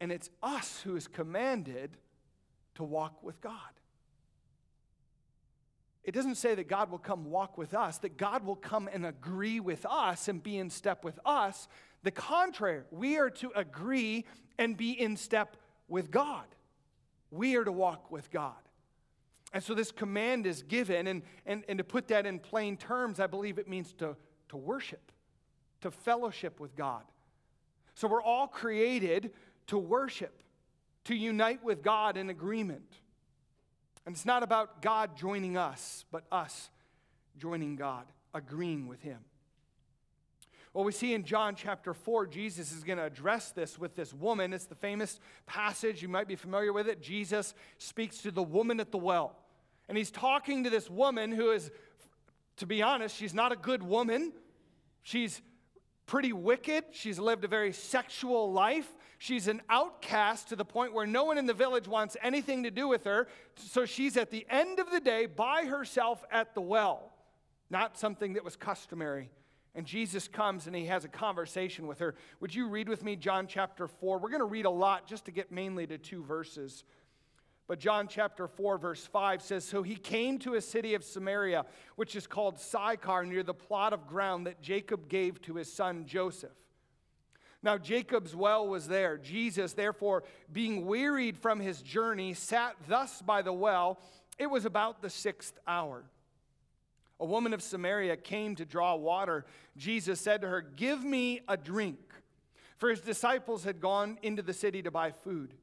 And 0.00 0.10
it's 0.10 0.30
us 0.42 0.80
who 0.82 0.96
is 0.96 1.06
commanded 1.06 1.96
to 2.74 2.82
walk 2.82 3.22
with 3.22 3.40
God. 3.40 3.54
It 6.02 6.10
doesn't 6.10 6.38
say 6.38 6.56
that 6.56 6.66
God 6.66 6.90
will 6.90 6.98
come 6.98 7.26
walk 7.26 7.56
with 7.56 7.72
us, 7.72 7.98
that 7.98 8.16
God 8.16 8.44
will 8.44 8.56
come 8.56 8.88
and 8.92 9.06
agree 9.06 9.60
with 9.60 9.86
us 9.88 10.26
and 10.26 10.42
be 10.42 10.58
in 10.58 10.70
step 10.70 11.04
with 11.04 11.20
us. 11.24 11.68
The 12.02 12.10
contrary, 12.10 12.82
we 12.90 13.18
are 13.18 13.30
to 13.30 13.52
agree 13.54 14.24
and 14.58 14.76
be 14.76 14.90
in 14.90 15.16
step 15.16 15.56
with 15.86 16.10
God. 16.10 16.46
We 17.32 17.56
are 17.56 17.64
to 17.64 17.72
walk 17.72 18.12
with 18.12 18.30
God. 18.30 18.54
And 19.52 19.64
so 19.64 19.74
this 19.74 19.90
command 19.90 20.46
is 20.46 20.62
given, 20.62 21.06
and, 21.06 21.22
and, 21.46 21.64
and 21.68 21.78
to 21.78 21.84
put 21.84 22.08
that 22.08 22.26
in 22.26 22.38
plain 22.38 22.76
terms, 22.76 23.18
I 23.18 23.26
believe 23.26 23.58
it 23.58 23.68
means 23.68 23.92
to, 23.94 24.16
to 24.50 24.56
worship, 24.56 25.10
to 25.80 25.90
fellowship 25.90 26.60
with 26.60 26.76
God. 26.76 27.02
So 27.94 28.06
we're 28.06 28.22
all 28.22 28.46
created 28.46 29.32
to 29.68 29.78
worship, 29.78 30.42
to 31.04 31.14
unite 31.14 31.64
with 31.64 31.82
God 31.82 32.16
in 32.16 32.30
agreement. 32.30 33.00
And 34.06 34.14
it's 34.14 34.26
not 34.26 34.42
about 34.42 34.82
God 34.82 35.16
joining 35.16 35.56
us, 35.56 36.04
but 36.12 36.24
us 36.30 36.70
joining 37.38 37.76
God, 37.76 38.06
agreeing 38.34 38.86
with 38.86 39.02
Him. 39.02 39.18
Well, 40.74 40.84
we 40.84 40.92
see 40.92 41.12
in 41.12 41.24
John 41.24 41.54
chapter 41.54 41.92
4, 41.92 42.26
Jesus 42.26 42.72
is 42.72 42.82
going 42.82 42.96
to 42.96 43.04
address 43.04 43.50
this 43.50 43.78
with 43.78 43.94
this 43.94 44.14
woman. 44.14 44.54
It's 44.54 44.64
the 44.64 44.74
famous 44.74 45.20
passage. 45.44 46.00
You 46.00 46.08
might 46.08 46.26
be 46.26 46.36
familiar 46.36 46.72
with 46.72 46.88
it. 46.88 47.02
Jesus 47.02 47.54
speaks 47.76 48.18
to 48.22 48.30
the 48.30 48.42
woman 48.42 48.80
at 48.80 48.90
the 48.90 48.98
well. 48.98 49.36
And 49.88 49.98
he's 49.98 50.10
talking 50.10 50.64
to 50.64 50.70
this 50.70 50.88
woman 50.88 51.30
who 51.30 51.50
is, 51.50 51.70
to 52.56 52.66
be 52.66 52.80
honest, 52.80 53.14
she's 53.14 53.34
not 53.34 53.52
a 53.52 53.56
good 53.56 53.82
woman. 53.82 54.32
She's 55.02 55.42
pretty 56.06 56.32
wicked. 56.32 56.84
She's 56.92 57.18
lived 57.18 57.44
a 57.44 57.48
very 57.48 57.74
sexual 57.74 58.50
life. 58.50 58.88
She's 59.18 59.48
an 59.48 59.60
outcast 59.68 60.48
to 60.48 60.56
the 60.56 60.64
point 60.64 60.94
where 60.94 61.06
no 61.06 61.24
one 61.24 61.36
in 61.36 61.44
the 61.44 61.52
village 61.52 61.86
wants 61.86 62.16
anything 62.22 62.62
to 62.62 62.70
do 62.70 62.88
with 62.88 63.04
her. 63.04 63.28
So 63.56 63.84
she's 63.84 64.16
at 64.16 64.30
the 64.30 64.46
end 64.48 64.78
of 64.78 64.90
the 64.90 65.00
day 65.00 65.26
by 65.26 65.66
herself 65.66 66.24
at 66.32 66.54
the 66.54 66.62
well, 66.62 67.12
not 67.68 67.98
something 67.98 68.32
that 68.32 68.44
was 68.44 68.56
customary 68.56 69.28
and 69.74 69.86
Jesus 69.86 70.28
comes 70.28 70.66
and 70.66 70.76
he 70.76 70.86
has 70.86 71.04
a 71.04 71.08
conversation 71.08 71.86
with 71.86 71.98
her. 72.00 72.14
Would 72.40 72.54
you 72.54 72.68
read 72.68 72.88
with 72.88 73.02
me 73.02 73.16
John 73.16 73.46
chapter 73.46 73.88
4? 73.88 74.18
We're 74.18 74.28
going 74.28 74.40
to 74.40 74.44
read 74.44 74.66
a 74.66 74.70
lot 74.70 75.06
just 75.06 75.24
to 75.26 75.30
get 75.30 75.50
mainly 75.50 75.86
to 75.86 75.98
two 75.98 76.22
verses. 76.22 76.84
But 77.68 77.78
John 77.78 78.06
chapter 78.06 78.48
4, 78.48 78.76
verse 78.76 79.06
5 79.06 79.40
says 79.40 79.64
So 79.64 79.82
he 79.82 79.96
came 79.96 80.38
to 80.40 80.54
a 80.54 80.60
city 80.60 80.94
of 80.94 81.04
Samaria, 81.04 81.64
which 81.96 82.16
is 82.16 82.26
called 82.26 82.58
Sychar, 82.58 83.24
near 83.24 83.42
the 83.42 83.54
plot 83.54 83.94
of 83.94 84.06
ground 84.06 84.46
that 84.46 84.60
Jacob 84.60 85.08
gave 85.08 85.40
to 85.42 85.54
his 85.54 85.72
son 85.72 86.04
Joseph. 86.04 86.50
Now, 87.62 87.78
Jacob's 87.78 88.34
well 88.34 88.66
was 88.66 88.88
there. 88.88 89.16
Jesus, 89.16 89.72
therefore, 89.72 90.24
being 90.52 90.84
wearied 90.84 91.38
from 91.38 91.60
his 91.60 91.80
journey, 91.80 92.34
sat 92.34 92.74
thus 92.88 93.22
by 93.22 93.40
the 93.40 93.52
well. 93.52 94.00
It 94.36 94.50
was 94.50 94.64
about 94.64 95.00
the 95.00 95.10
sixth 95.10 95.56
hour. 95.66 96.04
A 97.22 97.24
woman 97.24 97.54
of 97.54 97.62
Samaria 97.62 98.16
came 98.16 98.56
to 98.56 98.64
draw 98.64 98.96
water. 98.96 99.46
Jesus 99.76 100.20
said 100.20 100.40
to 100.40 100.48
her, 100.48 100.60
Give 100.60 101.04
me 101.04 101.42
a 101.46 101.56
drink. 101.56 102.00
For 102.78 102.90
his 102.90 103.00
disciples 103.00 103.62
had 103.62 103.80
gone 103.80 104.18
into 104.22 104.42
the 104.42 104.52
city 104.52 104.82
to 104.82 104.90
buy 104.90 105.12
food. 105.12 105.54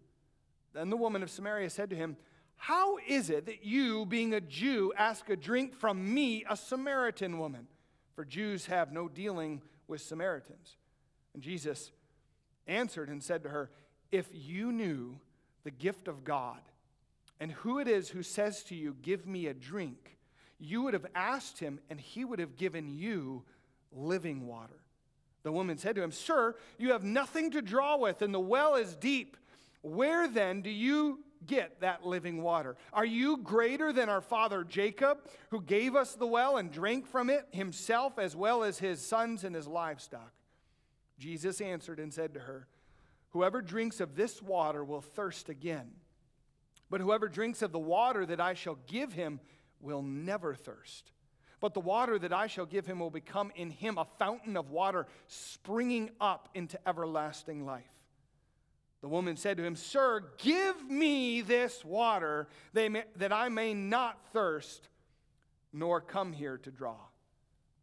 Then 0.72 0.90
the 0.90 0.96
woman 0.96 1.22
of 1.22 1.30
Samaria 1.30 1.70
said 1.70 1.90
to 1.90 1.98
him, 1.98 2.16
How 2.56 2.98
is 3.06 3.30
it 3.30 3.46
that 3.48 3.66
you, 3.66 4.06
being 4.06 4.34
a 4.34 4.40
Jew, 4.40 4.94
ask 4.98 5.30
a 5.30 5.36
drink 5.36 5.76
from 5.76 6.14
me, 6.14 6.46
a 6.50 6.56
Samaritan 6.56 7.38
woman? 7.40 7.68
For 8.16 8.24
Jews 8.24 8.68
have 8.68 8.94
no 8.94 9.10
dealing 9.10 9.62
with 9.86 10.00
Samaritans. 10.00 10.78
And 11.34 11.44
Jesus 11.44 11.92
answered 12.68 13.10
and 13.10 13.22
said 13.22 13.44
to 13.44 13.50
her, 13.50 13.70
If 14.14 14.30
you 14.32 14.72
knew 14.72 15.20
the 15.66 15.72
gift 15.72 16.08
of 16.08 16.24
God, 16.24 16.62
and 17.38 17.52
who 17.52 17.80
it 17.80 17.90
is 17.90 18.08
who 18.08 18.24
says 18.24 18.64
to 18.64 18.76
you, 18.76 18.96
Give 19.02 19.28
me 19.28 19.48
a 19.48 19.54
drink, 19.54 20.19
you 20.60 20.82
would 20.84 20.94
have 20.94 21.06
asked 21.16 21.60
him, 21.60 21.80
and 21.90 22.00
he 22.00 22.26
would 22.26 22.40
have 22.40 22.58
given 22.58 22.90
you 22.90 23.44
living 23.92 24.46
water. 24.46 24.80
The 25.44 25.52
woman 25.52 25.78
said 25.78 25.96
to 25.96 26.04
him, 26.04 26.12
Sir, 26.12 26.56
you 26.78 26.92
have 26.92 27.04
nothing 27.04 27.52
to 27.52 27.62
draw 27.62 27.98
with, 27.98 28.22
and 28.22 28.34
the 28.34 28.40
well 28.40 28.76
is 28.76 28.96
deep. 28.96 29.38
Where 29.82 30.28
then 30.28 30.62
do 30.62 30.70
you 30.70 31.20
get 31.46 31.80
that 31.80 32.06
living 32.06 32.42
water? 32.42 32.76
Are 32.92 33.06
you 33.06 33.38
greater 33.38 33.94
than 33.94 34.10
our 34.10 34.20
father 34.20 34.66
Jacob, 34.66 35.20
who 35.50 35.62
gave 35.62 35.96
us 35.96 36.16
the 36.16 36.28
well 36.28 36.58
and 36.58 36.72
drank 36.72 37.08
from 37.08 37.30
it 37.30 37.48
himself 37.52 38.20
as 38.20 38.36
well 38.36 38.64
as 38.64 38.80
his 38.80 39.06
sons 39.06 39.46
and 39.46 39.56
his 39.56 39.68
livestock? 39.68 40.34
Jesus 41.18 41.62
answered 41.62 42.00
and 42.00 42.14
said 42.14 42.34
to 42.34 42.42
her, 42.42 42.68
Whoever 43.30 43.62
drinks 43.62 44.00
of 44.00 44.16
this 44.16 44.42
water 44.42 44.84
will 44.84 45.02
thirst 45.02 45.50
again. 45.50 45.92
But 46.90 47.02
whoever 47.02 47.28
drinks 47.28 47.62
of 47.62 47.72
the 47.72 47.80
water 47.80 48.26
that 48.26 48.42
I 48.42 48.56
shall 48.56 48.80
give 48.88 49.14
him 49.14 49.40
will 49.82 50.02
never 50.02 50.56
thirst. 50.56 51.12
But 51.60 51.74
the 51.74 51.80
water 51.80 52.18
that 52.20 52.32
I 52.32 52.48
shall 52.48 52.66
give 52.66 52.86
him 52.86 53.00
will 53.00 53.10
become 53.10 53.52
in 53.56 53.70
him 53.70 53.98
a 53.98 54.08
fountain 54.18 54.56
of 54.56 54.70
water 54.70 55.08
springing 55.28 56.10
up 56.22 56.50
into 56.54 56.80
everlasting 56.88 57.66
life. 57.66 57.84
The 59.02 59.08
woman 59.08 59.38
said 59.38 59.58
to 59.58 59.64
him, 59.64 59.76
Sir, 59.76 60.24
give 60.38 60.90
me 60.90 61.42
this 61.42 61.84
water 61.84 62.48
that 62.74 63.32
I 63.32 63.50
may 63.50 63.74
not 63.74 64.20
thirst, 64.34 64.90
nor 65.72 66.02
come 66.02 66.34
here 66.34 66.58
to 66.60 66.72
draw. 66.72 66.98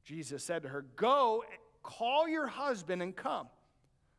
Jesus 0.04 0.44
said 0.44 0.62
to 0.62 0.68
her, 0.68 0.82
Go, 0.96 1.44
call 1.82 2.28
your 2.28 2.46
husband 2.46 3.02
and 3.02 3.14
come. 3.14 3.48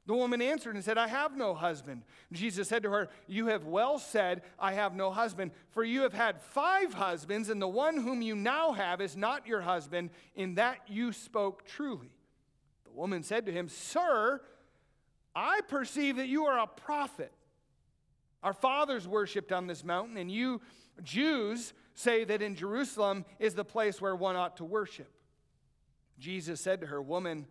The 0.07 0.15
woman 0.15 0.41
answered 0.41 0.75
and 0.75 0.83
said, 0.83 0.97
I 0.97 1.09
have 1.09 1.35
no 1.35 1.53
husband. 1.53 2.03
Jesus 2.31 2.69
said 2.69 2.83
to 2.83 2.89
her, 2.89 3.09
You 3.27 3.47
have 3.47 3.65
well 3.65 3.99
said, 3.99 4.41
I 4.57 4.71
have 4.73 4.95
no 4.95 5.11
husband, 5.11 5.51
for 5.69 5.83
you 5.83 6.03
have 6.03 6.13
had 6.13 6.41
five 6.41 6.93
husbands, 6.93 7.49
and 7.49 7.61
the 7.61 7.67
one 7.67 7.97
whom 7.97 8.21
you 8.21 8.33
now 8.33 8.71
have 8.71 9.01
is 9.01 9.17
not 9.17 9.45
your 9.45 9.59
husband. 9.59 10.09
In 10.33 10.55
that 10.55 10.79
you 10.87 11.11
spoke 11.11 11.65
truly. 11.65 12.09
The 12.85 12.93
woman 12.93 13.21
said 13.21 13.45
to 13.47 13.51
him, 13.51 13.67
Sir, 13.67 14.41
I 15.35 15.59
perceive 15.67 16.15
that 16.15 16.29
you 16.29 16.45
are 16.45 16.57
a 16.57 16.67
prophet. 16.67 17.33
Our 18.43 18.53
fathers 18.53 19.05
worshipped 19.05 19.51
on 19.51 19.67
this 19.67 19.83
mountain, 19.83 20.15
and 20.15 20.31
you 20.31 20.61
Jews 21.03 21.73
say 21.95 22.23
that 22.23 22.41
in 22.41 22.55
Jerusalem 22.55 23.25
is 23.39 23.55
the 23.55 23.65
place 23.65 23.99
where 23.99 24.15
one 24.15 24.37
ought 24.37 24.55
to 24.57 24.65
worship. 24.65 25.11
Jesus 26.17 26.61
said 26.61 26.79
to 26.79 26.87
her, 26.87 27.01
Woman, 27.01 27.45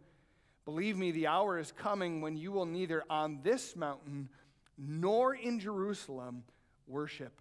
Believe 0.67 0.99
me, 0.99 1.13
the 1.13 1.29
hour 1.29 1.59
is 1.59 1.73
coming 1.73 2.21
when 2.21 2.37
you 2.37 2.53
will 2.53 2.67
neither 2.67 3.05
on 3.09 3.39
this 3.43 3.75
mountain 3.77 4.29
nor 4.77 5.35
in 5.35 5.61
Jerusalem 5.61 6.43
worship 6.87 7.41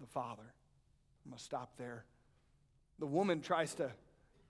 the 0.00 0.06
Father. 0.06 0.42
I'm 1.24 1.30
going 1.30 1.38
to 1.38 1.44
stop 1.44 1.76
there. 1.76 2.04
The 2.98 3.06
woman 3.06 3.42
tries 3.42 3.74
to 3.74 3.90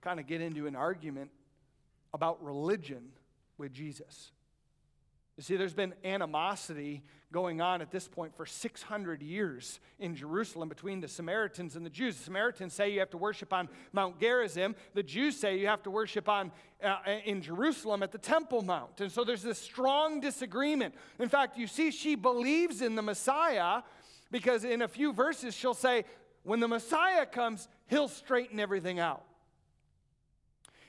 kind 0.01 0.19
of 0.21 0.27
get 0.27 0.41
into 0.41 0.67
an 0.67 0.77
argument 0.77 1.31
about 2.15 2.43
religion 2.43 3.11
with 3.59 3.73
Jesus. 3.73 4.31
You 5.43 5.45
see, 5.45 5.57
there's 5.57 5.75
been 5.75 5.93
animosity 6.05 7.03
going 7.33 7.61
on 7.61 7.83
at 7.83 7.91
this 7.91 8.07
point 8.07 8.37
for 8.37 8.47
600 8.47 9.21
years 9.21 9.81
in 9.99 10.15
Jerusalem 10.15 10.69
between 10.69 11.01
the 11.01 11.09
Samaritans 11.09 11.75
and 11.75 11.85
the 11.85 11.91
Jews. 11.91 12.17
The 12.17 12.23
Samaritans 12.23 12.73
say 12.73 12.93
you 12.93 13.01
have 13.01 13.11
to 13.11 13.17
worship 13.17 13.53
on 13.53 13.69
Mount 13.93 14.21
Gerizim. 14.21 14.77
The 14.95 15.03
Jews 15.03 15.37
say 15.37 15.59
you 15.59 15.67
have 15.67 15.83
to 15.83 15.91
worship 15.91 16.29
on 16.29 16.53
uh, 16.81 16.99
in 17.25 17.43
Jerusalem 17.43 18.05
at 18.05 18.13
the 18.13 18.19
Temple 18.19 18.63
Mount. 18.63 19.01
And 19.01 19.11
so 19.11 19.25
there's 19.25 19.43
this 19.43 19.59
strong 19.59 20.21
disagreement. 20.21 20.95
In 21.19 21.29
fact, 21.29 21.59
you 21.59 21.67
see, 21.67 21.91
she 21.91 22.15
believes 22.15 22.81
in 22.81 22.95
the 22.95 23.03
Messiah 23.03 23.83
because 24.31 24.63
in 24.63 24.83
a 24.83 24.87
few 24.87 25.13
verses 25.13 25.57
she'll 25.57 25.75
say, 25.75 26.05
when 26.45 26.61
the 26.61 26.69
Messiah 26.69 27.27
comes, 27.27 27.67
he'll 27.89 28.07
straighten 28.07 28.61
everything 28.61 29.01
out. 29.01 29.25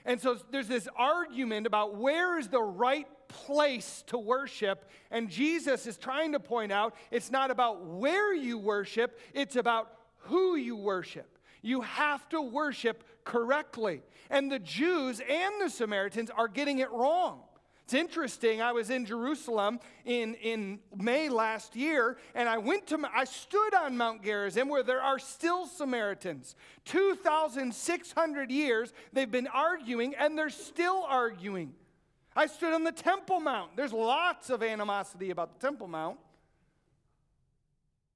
And 0.06 0.20
so 0.20 0.38
there's 0.52 0.68
this 0.68 0.88
argument 0.96 1.66
about 1.66 1.96
where 1.96 2.38
is 2.38 2.50
the 2.50 2.62
right 2.62 3.08
place 3.28 4.04
to 4.08 4.18
worship. 4.18 4.90
And 5.12 5.30
Jesus 5.30 5.88
is 5.88 5.98
trying 5.98 6.34
to 6.34 6.40
point 6.40 6.72
out 6.72 6.96
it's 7.12 7.32
not 7.32 7.52
about 7.52 7.86
where 7.86 8.34
you 8.34 8.58
worship, 8.58 9.20
it's 9.34 9.56
about 9.56 9.92
who 10.18 10.56
you 10.56 10.76
worship. 10.76 11.38
You 11.62 11.82
have 11.82 12.28
to 12.30 12.42
worship 12.42 13.04
correctly. 13.24 14.02
And 14.30 14.52
the 14.52 14.60
Jews 14.60 15.22
and 15.28 15.62
the 15.62 15.70
Samaritans 15.70 16.30
are 16.30 16.48
getting 16.48 16.80
it 16.80 16.92
wrong. 16.92 17.42
It's 17.84 17.94
interesting. 17.94 18.62
I 18.62 18.72
was 18.72 18.90
in 18.90 19.06
Jerusalem 19.06 19.80
in, 20.06 20.36
in 20.36 20.80
May 20.96 21.28
last 21.28 21.76
year, 21.76 22.18
and 22.34 22.48
I 22.48 22.58
went 22.58 22.88
to 22.88 23.00
I 23.14 23.26
stood 23.26 23.74
on 23.76 23.98
Mount 23.98 24.24
Gerizim 24.24 24.70
where 24.70 24.84
there 24.84 25.02
are 25.02 25.20
still 25.20 25.66
Samaritans. 25.66 26.56
2,600 26.86 28.52
years 28.52 28.94
they've 29.12 29.30
been 29.30 29.48
arguing, 29.48 30.16
and 30.16 30.38
they're 30.38 30.50
still 30.50 31.06
arguing. 31.08 31.74
I 32.36 32.48
stood 32.48 32.74
on 32.74 32.84
the 32.84 32.92
Temple 32.92 33.42
Mount. 33.42 33.76
There's 33.76 33.94
lots 33.94 34.50
of 34.50 34.64
animosity 34.64 35.30
about 35.30 35.60
the 35.60 35.68
Temple 35.68 35.88
Mount. 35.88 36.18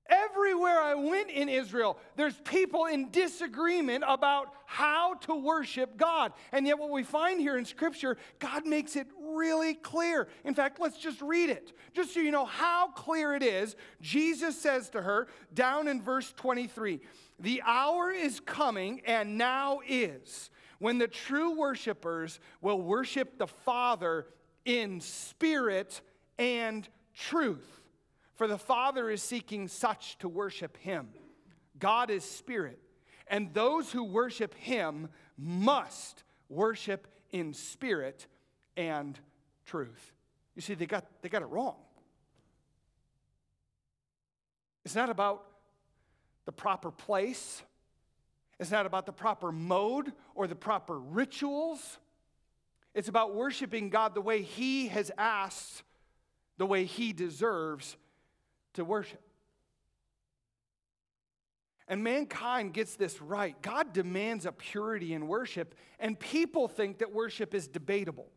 Everywhere 0.10 0.80
I 0.80 0.96
went 0.96 1.30
in 1.30 1.50
Israel, 1.50 1.98
there's 2.16 2.40
people 2.42 2.86
in 2.86 3.10
disagreement 3.10 4.04
about 4.08 4.54
how 4.66 5.16
to 5.16 5.36
worship 5.36 5.98
God. 5.98 6.34
And 6.52 6.66
yet, 6.66 6.80
what 6.80 6.90
we 6.90 7.04
find 7.04 7.40
here 7.40 7.58
in 7.58 7.66
Scripture, 7.66 8.18
God 8.40 8.66
makes 8.66 8.96
it 8.96 9.08
really 9.22 9.74
clear. 9.74 10.28
In 10.46 10.54
fact, 10.54 10.80
let's 10.80 10.98
just 10.98 11.22
read 11.22 11.50
it. 11.50 11.74
Just 11.94 12.14
so 12.14 12.20
you 12.20 12.32
know 12.32 12.46
how 12.46 12.90
clear 12.90 13.36
it 13.36 13.44
is, 13.44 13.76
Jesus 14.02 14.60
says 14.60 14.90
to 14.92 15.02
her, 15.02 15.28
down 15.54 15.88
in 15.88 16.02
verse 16.02 16.34
23, 16.38 17.02
The 17.40 17.62
hour 17.66 18.12
is 18.12 18.40
coming, 18.40 19.02
and 19.06 19.38
now 19.38 19.80
is 19.88 20.50
when 20.80 20.98
the 20.98 21.08
true 21.08 21.58
worshipers 21.58 22.40
will 22.62 22.82
worship 22.82 23.38
the 23.38 23.48
Father 23.48 24.28
in 24.66 25.02
spirit 25.02 26.02
and 26.38 26.88
truth. 27.16 27.77
For 28.38 28.48
the 28.48 28.60
Father 28.60 29.10
is 29.10 29.24
seeking 29.24 29.68
such 29.68 30.18
to 30.20 30.30
worship 30.30 30.78
him. 30.78 31.10
God 31.80 32.12
is 32.12 32.24
spirit, 32.24 32.80
and 33.28 33.52
those 33.54 33.92
who 33.92 34.04
worship 34.04 34.54
him 34.54 35.10
must 35.38 36.24
worship 36.48 37.08
in 37.32 37.54
spirit 37.54 38.28
and 38.78 39.20
truth. 39.66 40.14
You 40.56 40.62
see, 40.62 40.76
they 40.76 40.86
got, 40.86 41.06
they 41.22 41.30
got 41.30 41.42
it 41.42 41.48
wrong. 41.48 41.76
It's 44.86 44.96
not 44.96 45.10
about 45.10 45.44
the 46.46 46.52
proper 46.52 46.92
place. 46.92 47.64
It's 48.60 48.72
not 48.72 48.86
about 48.86 49.08
the 49.08 49.12
proper 49.12 49.52
mode 49.52 50.14
or 50.36 50.46
the 50.46 50.56
proper 50.56 51.00
rituals. 51.00 51.98
It's 52.94 53.10
about 53.10 53.34
worshiping 53.34 53.90
God 53.90 54.14
the 54.14 54.22
way 54.22 54.44
He 54.44 54.88
has 54.90 55.12
asked, 55.18 55.82
the 56.58 56.68
way 56.68 56.86
He 56.86 57.14
deserves 57.14 57.98
to 58.78 58.86
worship. 58.86 59.22
And 61.88 62.04
mankind 62.04 62.74
gets 62.74 62.96
this 62.96 63.22
right. 63.22 63.60
God 63.62 63.94
demands 63.94 64.46
a 64.46 64.52
purity 64.52 65.14
in 65.14 65.28
worship, 65.28 65.76
and 66.00 66.20
people 66.20 66.68
think 66.68 67.00
that 67.00 67.14
worship 67.14 67.54
is 67.54 67.68
debatable. 67.68 68.28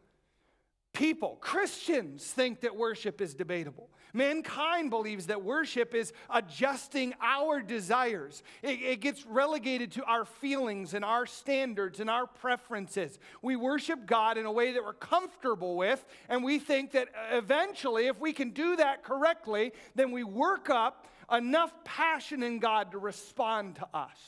People, 1.01 1.39
Christians, 1.41 2.23
think 2.27 2.61
that 2.61 2.77
worship 2.77 3.23
is 3.23 3.35
debatable. 3.35 3.89
Mankind 4.13 4.91
believes 4.91 5.29
that 5.29 5.43
worship 5.43 5.95
is 5.95 6.13
adjusting 6.29 7.15
our 7.23 7.63
desires. 7.63 8.43
It, 8.63 8.83
it, 8.83 9.01
gets 9.01 9.25
relegated 9.25 9.93
to 9.93 10.05
our 10.05 10.27
feelings 10.27 10.93
and 10.93 11.03
our 11.03 11.25
standards 11.25 12.01
and 12.01 12.11
our 12.11 12.27
preferences. 12.27 13.19
We 13.41 13.57
worship 13.57 14.05
God 14.05 14.37
in 14.37 14.45
a 14.45 14.53
way 14.53 14.73
that 14.73 14.85
we're 14.85 14.93
comfortable 14.93 15.75
with, 15.75 16.05
and 16.29 16.45
we 16.45 16.59
think 16.59 16.91
that 16.93 17.09
eventually, 17.33 18.09
if 18.09 18.21
we 18.21 18.35
can 18.35 18.51
do 18.51 18.77
that 18.77 19.03
correctly, 19.03 19.73
then 19.95 20.11
we 20.11 20.23
work 20.23 20.69
up 20.69 21.07
enough 21.33 21.73
passion 21.83 22.43
in 22.43 22.59
God 22.59 22.93
to 22.93 22.99
respond 22.99 23.77
to 23.77 23.89
us. 23.95 24.19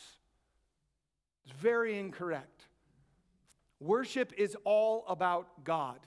It's 1.44 1.54
very 1.54 1.98
incorrect. 1.98 2.64
Worship 3.78 4.32
is 4.38 4.56
all 4.64 5.04
about 5.06 5.64
God. 5.64 5.98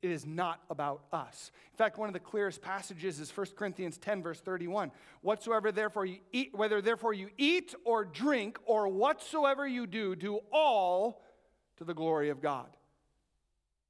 It 0.00 0.10
is 0.10 0.24
not 0.24 0.60
about 0.70 1.02
us. 1.12 1.50
In 1.72 1.76
fact, 1.76 1.98
one 1.98 2.08
of 2.08 2.12
the 2.12 2.20
clearest 2.20 2.62
passages 2.62 3.18
is 3.18 3.36
1 3.36 3.48
Corinthians 3.56 3.98
10, 3.98 4.22
verse 4.22 4.40
31. 4.40 4.92
Whatsoever 5.22 5.72
therefore 5.72 6.06
you 6.06 6.18
eat, 6.32 6.54
whether 6.54 6.80
therefore 6.80 7.12
you 7.12 7.30
eat 7.36 7.74
or 7.84 8.04
drink 8.04 8.58
or 8.64 8.88
whatsoever 8.88 9.66
you 9.66 9.86
do, 9.86 10.14
do 10.14 10.40
all 10.52 11.22
to 11.78 11.84
the 11.84 11.94
glory 11.94 12.28
of 12.28 12.40
God. 12.40 12.68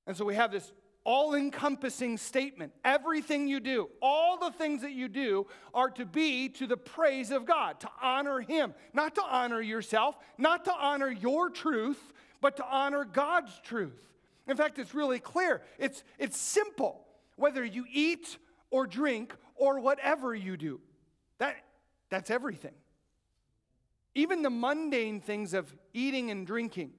And 0.06 0.16
so 0.16 0.24
we 0.24 0.34
have 0.34 0.50
this 0.50 0.72
all 1.04 1.34
encompassing 1.34 2.18
statement. 2.18 2.72
Everything 2.84 3.48
you 3.48 3.60
do, 3.60 3.88
all 4.02 4.38
the 4.38 4.50
things 4.50 4.82
that 4.82 4.92
you 4.92 5.08
do 5.08 5.46
are 5.72 5.90
to 5.90 6.04
be 6.04 6.48
to 6.50 6.66
the 6.66 6.76
praise 6.76 7.30
of 7.30 7.46
God, 7.46 7.80
to 7.80 7.90
honor 8.02 8.40
Him, 8.40 8.74
not 8.92 9.14
to 9.14 9.22
honor 9.22 9.60
yourself, 9.60 10.16
not 10.36 10.64
to 10.64 10.72
honor 10.72 11.10
your 11.10 11.50
truth, 11.50 12.12
but 12.40 12.56
to 12.56 12.64
honor 12.64 13.04
God's 13.04 13.58
truth. 13.62 14.04
In 14.48 14.56
fact, 14.56 14.78
it's 14.78 14.94
really 14.94 15.18
clear. 15.20 15.62
It's, 15.78 16.02
it's 16.18 16.38
simple. 16.38 17.04
Whether 17.36 17.64
you 17.64 17.84
eat 17.92 18.38
or 18.70 18.86
drink 18.86 19.34
or 19.54 19.78
whatever 19.78 20.34
you 20.34 20.56
do, 20.56 20.80
that, 21.38 21.56
that's 22.08 22.30
everything. 22.30 22.74
Even 24.14 24.42
the 24.42 24.50
mundane 24.50 25.20
things 25.20 25.54
of 25.54 25.72
eating 25.92 26.30
and 26.30 26.46
drinking, 26.46 26.92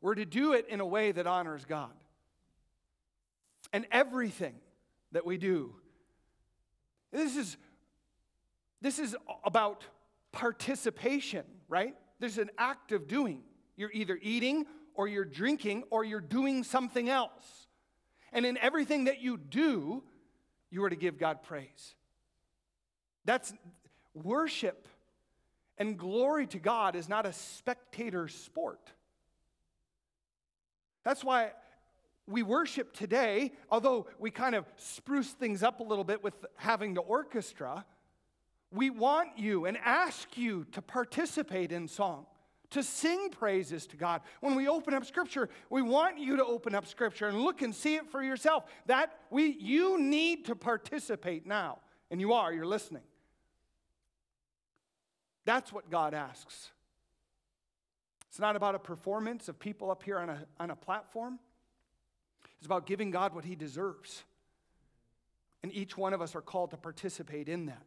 we're 0.00 0.14
to 0.14 0.24
do 0.24 0.54
it 0.54 0.66
in 0.68 0.80
a 0.80 0.86
way 0.86 1.12
that 1.12 1.26
honors 1.26 1.64
God. 1.64 1.92
And 3.72 3.86
everything 3.92 4.54
that 5.12 5.26
we 5.26 5.36
do, 5.36 5.74
this 7.12 7.36
is, 7.36 7.56
this 8.80 8.98
is 8.98 9.14
about 9.44 9.84
participation, 10.32 11.44
right? 11.68 11.94
There's 12.20 12.38
an 12.38 12.50
act 12.56 12.92
of 12.92 13.06
doing. 13.06 13.42
You're 13.76 13.92
either 13.92 14.18
eating 14.22 14.64
or 14.96 15.08
you're 15.08 15.24
drinking 15.24 15.84
or 15.90 16.04
you're 16.04 16.20
doing 16.20 16.64
something 16.64 17.08
else. 17.08 17.66
And 18.32 18.44
in 18.44 18.58
everything 18.58 19.04
that 19.04 19.20
you 19.20 19.36
do, 19.36 20.02
you 20.70 20.82
are 20.84 20.90
to 20.90 20.96
give 20.96 21.18
God 21.18 21.42
praise. 21.42 21.94
That's 23.24 23.52
worship 24.14 24.88
and 25.78 25.98
glory 25.98 26.46
to 26.48 26.58
God 26.58 26.96
is 26.96 27.08
not 27.08 27.26
a 27.26 27.32
spectator 27.32 28.28
sport. 28.28 28.92
That's 31.04 31.22
why 31.22 31.52
we 32.26 32.42
worship 32.42 32.92
today, 32.92 33.52
although 33.70 34.06
we 34.18 34.30
kind 34.30 34.54
of 34.54 34.64
spruce 34.76 35.30
things 35.30 35.62
up 35.62 35.80
a 35.80 35.84
little 35.84 36.04
bit 36.04 36.24
with 36.24 36.34
having 36.56 36.94
the 36.94 37.02
orchestra, 37.02 37.84
we 38.72 38.90
want 38.90 39.38
you 39.38 39.66
and 39.66 39.78
ask 39.78 40.36
you 40.36 40.64
to 40.72 40.82
participate 40.82 41.70
in 41.70 41.86
song 41.86 42.26
to 42.76 42.82
sing 42.82 43.30
praises 43.30 43.86
to 43.86 43.96
God. 43.96 44.20
When 44.40 44.54
we 44.54 44.68
open 44.68 44.92
up 44.92 45.06
scripture, 45.06 45.48
we 45.70 45.80
want 45.80 46.18
you 46.18 46.36
to 46.36 46.44
open 46.44 46.74
up 46.74 46.86
scripture 46.86 47.26
and 47.26 47.40
look 47.40 47.62
and 47.62 47.74
see 47.74 47.96
it 47.96 48.10
for 48.10 48.22
yourself. 48.22 48.64
That 48.84 49.18
we 49.30 49.56
you 49.58 49.98
need 49.98 50.44
to 50.44 50.54
participate 50.54 51.46
now. 51.46 51.78
And 52.10 52.20
you 52.20 52.34
are, 52.34 52.52
you're 52.52 52.66
listening. 52.66 53.02
That's 55.46 55.72
what 55.72 55.90
God 55.90 56.12
asks. 56.12 56.70
It's 58.28 58.38
not 58.38 58.56
about 58.56 58.74
a 58.74 58.78
performance 58.78 59.48
of 59.48 59.58
people 59.58 59.90
up 59.90 60.02
here 60.02 60.18
on 60.18 60.28
a, 60.28 60.44
on 60.60 60.70
a 60.70 60.76
platform. 60.76 61.38
It's 62.58 62.66
about 62.66 62.84
giving 62.84 63.10
God 63.10 63.34
what 63.34 63.46
he 63.46 63.54
deserves. 63.54 64.22
And 65.62 65.72
each 65.74 65.96
one 65.96 66.12
of 66.12 66.20
us 66.20 66.36
are 66.36 66.42
called 66.42 66.72
to 66.72 66.76
participate 66.76 67.48
in 67.48 67.66
that. 67.66 67.82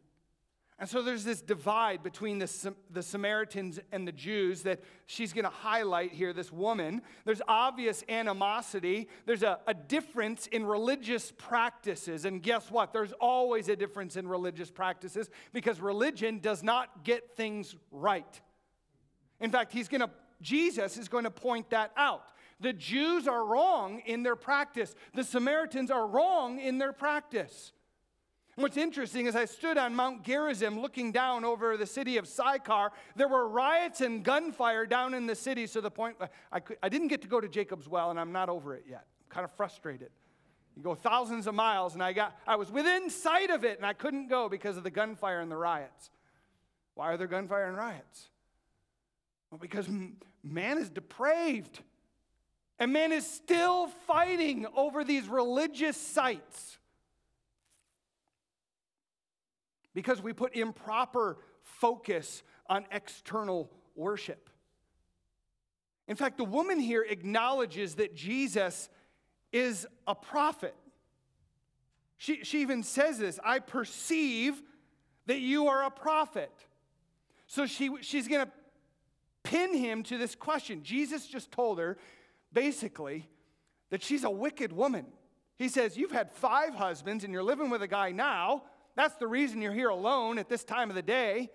And 0.80 0.88
so 0.88 1.02
there's 1.02 1.24
this 1.24 1.42
divide 1.42 2.02
between 2.02 2.38
the, 2.38 2.74
the 2.88 3.02
Samaritans 3.02 3.78
and 3.92 4.08
the 4.08 4.12
Jews 4.12 4.62
that 4.62 4.80
she's 5.04 5.34
going 5.34 5.44
to 5.44 5.50
highlight 5.50 6.12
here, 6.12 6.32
this 6.32 6.50
woman. 6.50 7.02
There's 7.26 7.42
obvious 7.46 8.02
animosity. 8.08 9.06
There's 9.26 9.42
a, 9.42 9.60
a 9.66 9.74
difference 9.74 10.46
in 10.46 10.64
religious 10.64 11.34
practices. 11.36 12.24
And 12.24 12.42
guess 12.42 12.70
what? 12.70 12.94
There's 12.94 13.12
always 13.20 13.68
a 13.68 13.76
difference 13.76 14.16
in 14.16 14.26
religious 14.26 14.70
practices 14.70 15.28
because 15.52 15.80
religion 15.80 16.38
does 16.38 16.62
not 16.62 17.04
get 17.04 17.36
things 17.36 17.76
right. 17.92 18.40
In 19.38 19.50
fact, 19.50 19.72
he's 19.72 19.86
going 19.86 20.00
to, 20.00 20.10
Jesus 20.40 20.96
is 20.96 21.08
going 21.08 21.24
to 21.24 21.30
point 21.30 21.68
that 21.70 21.92
out. 21.94 22.24
The 22.58 22.72
Jews 22.72 23.28
are 23.28 23.44
wrong 23.44 24.00
in 24.06 24.22
their 24.22 24.36
practice, 24.36 24.94
the 25.14 25.24
Samaritans 25.24 25.90
are 25.90 26.06
wrong 26.06 26.58
in 26.58 26.78
their 26.78 26.94
practice. 26.94 27.72
What's 28.60 28.76
interesting 28.76 29.26
is 29.26 29.34
I 29.34 29.46
stood 29.46 29.78
on 29.78 29.94
Mount 29.94 30.22
Gerizim 30.22 30.80
looking 30.80 31.12
down 31.12 31.44
over 31.44 31.76
the 31.76 31.86
city 31.86 32.18
of 32.18 32.28
Sychar. 32.28 32.92
There 33.16 33.28
were 33.28 33.48
riots 33.48 34.00
and 34.00 34.22
gunfire 34.22 34.84
down 34.86 35.14
in 35.14 35.26
the 35.26 35.34
city 35.34 35.66
to 35.68 35.80
the 35.80 35.90
point 35.90 36.16
I, 36.52 36.60
could, 36.60 36.76
I 36.82 36.88
didn't 36.88 37.08
get 37.08 37.22
to 37.22 37.28
go 37.28 37.40
to 37.40 37.48
Jacob's 37.48 37.88
Well, 37.88 38.10
and 38.10 38.20
I'm 38.20 38.32
not 38.32 38.48
over 38.48 38.74
it 38.74 38.84
yet. 38.88 39.06
I'm 39.22 39.34
kind 39.34 39.44
of 39.44 39.52
frustrated. 39.52 40.10
You 40.76 40.82
go 40.82 40.94
thousands 40.94 41.46
of 41.46 41.54
miles, 41.54 41.94
and 41.94 42.02
I, 42.02 42.12
got, 42.12 42.36
I 42.46 42.56
was 42.56 42.70
within 42.70 43.10
sight 43.10 43.50
of 43.50 43.64
it, 43.64 43.78
and 43.78 43.86
I 43.86 43.92
couldn't 43.92 44.28
go 44.28 44.48
because 44.48 44.76
of 44.76 44.84
the 44.84 44.90
gunfire 44.90 45.40
and 45.40 45.50
the 45.50 45.56
riots. 45.56 46.10
Why 46.94 47.12
are 47.12 47.16
there 47.16 47.26
gunfire 47.26 47.66
and 47.66 47.76
riots? 47.76 48.28
Well, 49.50 49.58
because 49.58 49.88
man 50.42 50.78
is 50.78 50.90
depraved. 50.90 51.80
And 52.78 52.92
man 52.92 53.12
is 53.12 53.26
still 53.26 53.88
fighting 54.06 54.66
over 54.74 55.04
these 55.04 55.28
religious 55.28 55.96
sites. 55.96 56.78
Because 59.94 60.22
we 60.22 60.32
put 60.32 60.54
improper 60.54 61.38
focus 61.62 62.42
on 62.68 62.86
external 62.90 63.70
worship. 63.94 64.50
In 66.08 66.16
fact, 66.16 66.38
the 66.38 66.44
woman 66.44 66.80
here 66.80 67.06
acknowledges 67.08 67.96
that 67.96 68.14
Jesus 68.14 68.88
is 69.52 69.86
a 70.06 70.14
prophet. 70.14 70.74
She, 72.16 72.44
she 72.44 72.62
even 72.62 72.82
says 72.82 73.18
this 73.18 73.38
I 73.44 73.58
perceive 73.60 74.60
that 75.26 75.40
you 75.40 75.68
are 75.68 75.84
a 75.84 75.90
prophet. 75.90 76.52
So 77.46 77.66
she, 77.66 77.90
she's 78.00 78.28
going 78.28 78.46
to 78.46 78.52
pin 79.42 79.74
him 79.74 80.02
to 80.04 80.18
this 80.18 80.34
question. 80.34 80.82
Jesus 80.82 81.26
just 81.26 81.50
told 81.50 81.78
her, 81.78 81.98
basically, 82.52 83.28
that 83.90 84.02
she's 84.02 84.24
a 84.24 84.30
wicked 84.30 84.72
woman. 84.72 85.06
He 85.56 85.68
says, 85.68 85.96
You've 85.96 86.12
had 86.12 86.32
five 86.32 86.74
husbands 86.74 87.24
and 87.24 87.32
you're 87.32 87.42
living 87.42 87.70
with 87.70 87.82
a 87.82 87.88
guy 87.88 88.12
now 88.12 88.64
that's 88.96 89.16
the 89.16 89.26
reason 89.26 89.62
you're 89.62 89.72
here 89.72 89.88
alone 89.88 90.38
at 90.38 90.48
this 90.48 90.64
time 90.64 90.90
of 90.90 90.96
the 90.96 91.02
day. 91.02 91.50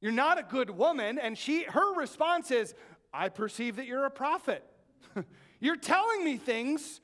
You're 0.00 0.12
not 0.12 0.38
a 0.38 0.42
good 0.42 0.70
woman. 0.70 1.18
And 1.18 1.36
she, 1.36 1.64
her 1.64 1.94
response 1.94 2.50
is, 2.50 2.74
I 3.12 3.28
perceive 3.28 3.76
that 3.76 3.86
you're 3.86 4.04
a 4.04 4.10
prophet. 4.10 4.64
you're 5.60 5.76
telling 5.76 6.24
me 6.24 6.36
things 6.36 7.00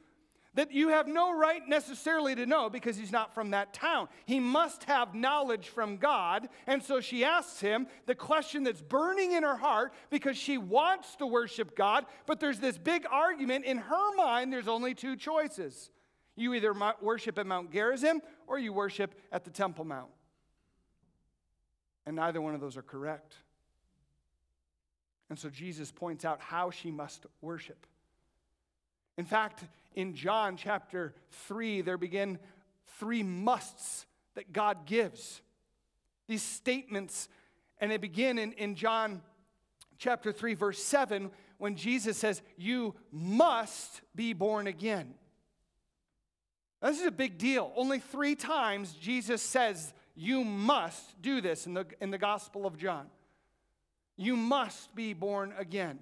that 0.55 0.73
you 0.73 0.89
have 0.89 1.09
no 1.09 1.37
right 1.37 1.67
necessarily 1.69 2.35
to 2.37 2.47
know 2.47 2.71
because 2.71 2.97
he's 2.97 3.11
not 3.11 3.35
from 3.35 3.51
that 3.51 3.75
town. 3.75 4.09
He 4.25 4.39
must 4.39 4.85
have 4.85 5.15
knowledge 5.15 5.69
from 5.69 5.97
God. 5.97 6.49
And 6.67 6.83
so 6.83 7.01
she 7.01 7.25
asks 7.25 7.61
him 7.61 7.89
the 8.07 8.15
question 8.15 8.63
that's 8.63 8.81
burning 8.81 9.33
in 9.33 9.43
her 9.43 9.57
heart 9.57 9.93
because 10.11 10.37
she 10.37 10.57
wants 10.57 11.17
to 11.17 11.27
worship 11.27 11.77
God, 11.77 12.07
but 12.27 12.39
there's 12.39 12.61
this 12.61 12.79
big 12.79 13.05
argument. 13.11 13.65
In 13.65 13.79
her 13.79 14.17
mind, 14.17 14.53
there's 14.53 14.69
only 14.69 14.95
two 14.95 15.17
choices 15.17 15.91
you 16.37 16.55
either 16.55 16.75
worship 17.01 17.39
at 17.39 17.47
Mount 17.47 17.73
Gerizim 17.73 18.21
or 18.47 18.59
you 18.59 18.73
worship 18.73 19.15
at 19.31 19.45
the 19.45 19.51
Temple 19.51 19.85
Mount. 19.85 20.11
And 22.07 22.17
neither 22.17 22.41
one 22.41 22.55
of 22.55 22.61
those 22.61 22.77
are 22.77 22.83
correct. 22.83 23.35
And 25.31 25.39
so 25.39 25.49
Jesus 25.49 25.91
points 25.91 26.25
out 26.25 26.41
how 26.41 26.71
she 26.71 26.91
must 26.91 27.27
worship. 27.41 27.87
In 29.17 29.25
fact, 29.25 29.65
in 29.95 30.15
John 30.15 30.57
chapter 30.57 31.15
3, 31.31 31.83
there 31.83 31.97
begin 31.97 32.39
three 32.99 33.23
musts 33.23 34.07
that 34.35 34.53
God 34.53 34.87
gives. 34.87 35.41
These 36.27 36.43
statements, 36.43 37.29
and 37.79 37.91
they 37.91 37.97
begin 37.97 38.39
in, 38.39 38.53
in 38.53 38.75
John 38.75 39.23
chapter 39.99 40.33
3, 40.33 40.55
verse 40.55 40.83
7, 40.83 41.31
when 41.59 41.77
Jesus 41.77 42.19
says, 42.19 42.43
You 42.57 42.95
must 43.13 44.03
be 44.15 44.33
born 44.33 44.67
again. 44.67 45.15
This 46.85 47.01
is 47.01 47.07
a 47.07 47.11
big 47.11 47.39
deal. 47.39 47.73
Only 47.77 47.99
three 47.99 48.35
times 48.35 48.93
Jesus 48.93 49.41
says, 49.41 49.95
You 50.15 50.45
must 50.45 51.21
do 51.23 51.41
this 51.41 51.67
in 51.67 51.73
the, 51.73 51.87
in 52.01 52.11
the 52.11 52.19
Gospel 52.19 52.67
of 52.67 52.77
John. 52.77 53.07
You 54.17 54.37
must 54.37 54.95
be 54.95 55.15
born 55.15 55.55
again. 55.59 55.99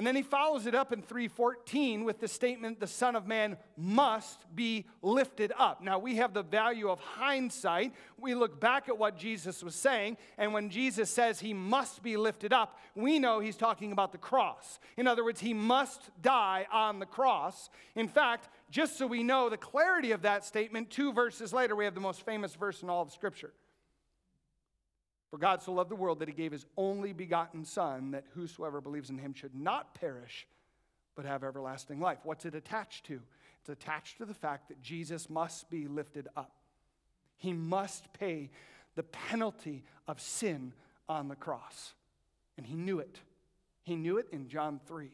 And 0.00 0.06
then 0.06 0.16
he 0.16 0.22
follows 0.22 0.64
it 0.64 0.74
up 0.74 0.94
in 0.94 1.02
314 1.02 2.06
with 2.06 2.20
the 2.20 2.26
statement, 2.26 2.80
the 2.80 2.86
Son 2.86 3.14
of 3.14 3.26
Man 3.26 3.58
must 3.76 4.46
be 4.56 4.86
lifted 5.02 5.52
up. 5.58 5.82
Now, 5.82 5.98
we 5.98 6.16
have 6.16 6.32
the 6.32 6.42
value 6.42 6.88
of 6.88 7.00
hindsight. 7.00 7.92
We 8.16 8.34
look 8.34 8.58
back 8.58 8.88
at 8.88 8.96
what 8.96 9.18
Jesus 9.18 9.62
was 9.62 9.74
saying, 9.74 10.16
and 10.38 10.54
when 10.54 10.70
Jesus 10.70 11.10
says 11.10 11.40
he 11.40 11.52
must 11.52 12.02
be 12.02 12.16
lifted 12.16 12.50
up, 12.50 12.78
we 12.94 13.18
know 13.18 13.40
he's 13.40 13.58
talking 13.58 13.92
about 13.92 14.12
the 14.12 14.16
cross. 14.16 14.78
In 14.96 15.06
other 15.06 15.22
words, 15.22 15.42
he 15.42 15.52
must 15.52 16.08
die 16.22 16.66
on 16.72 16.98
the 16.98 17.04
cross. 17.04 17.68
In 17.94 18.08
fact, 18.08 18.48
just 18.70 18.96
so 18.96 19.06
we 19.06 19.22
know 19.22 19.50
the 19.50 19.58
clarity 19.58 20.12
of 20.12 20.22
that 20.22 20.46
statement, 20.46 20.88
two 20.88 21.12
verses 21.12 21.52
later, 21.52 21.76
we 21.76 21.84
have 21.84 21.94
the 21.94 22.00
most 22.00 22.24
famous 22.24 22.54
verse 22.54 22.82
in 22.82 22.88
all 22.88 23.02
of 23.02 23.12
Scripture. 23.12 23.52
For 25.30 25.38
God 25.38 25.62
so 25.62 25.72
loved 25.72 25.90
the 25.90 25.96
world 25.96 26.18
that 26.18 26.28
he 26.28 26.34
gave 26.34 26.50
his 26.50 26.66
only 26.76 27.12
begotten 27.12 27.64
Son, 27.64 28.10
that 28.10 28.24
whosoever 28.34 28.80
believes 28.80 29.10
in 29.10 29.18
him 29.18 29.32
should 29.32 29.54
not 29.54 29.94
perish, 29.94 30.46
but 31.14 31.24
have 31.24 31.44
everlasting 31.44 32.00
life. 32.00 32.18
What's 32.24 32.44
it 32.44 32.56
attached 32.56 33.06
to? 33.06 33.20
It's 33.60 33.68
attached 33.68 34.18
to 34.18 34.24
the 34.24 34.34
fact 34.34 34.68
that 34.68 34.82
Jesus 34.82 35.30
must 35.30 35.70
be 35.70 35.86
lifted 35.86 36.26
up. 36.36 36.52
He 37.36 37.52
must 37.52 38.12
pay 38.12 38.50
the 38.96 39.04
penalty 39.04 39.84
of 40.08 40.20
sin 40.20 40.72
on 41.08 41.28
the 41.28 41.36
cross. 41.36 41.94
And 42.56 42.66
he 42.66 42.74
knew 42.74 42.98
it. 42.98 43.20
He 43.84 43.94
knew 43.94 44.18
it 44.18 44.26
in 44.32 44.48
John 44.48 44.80
3. 44.86 45.10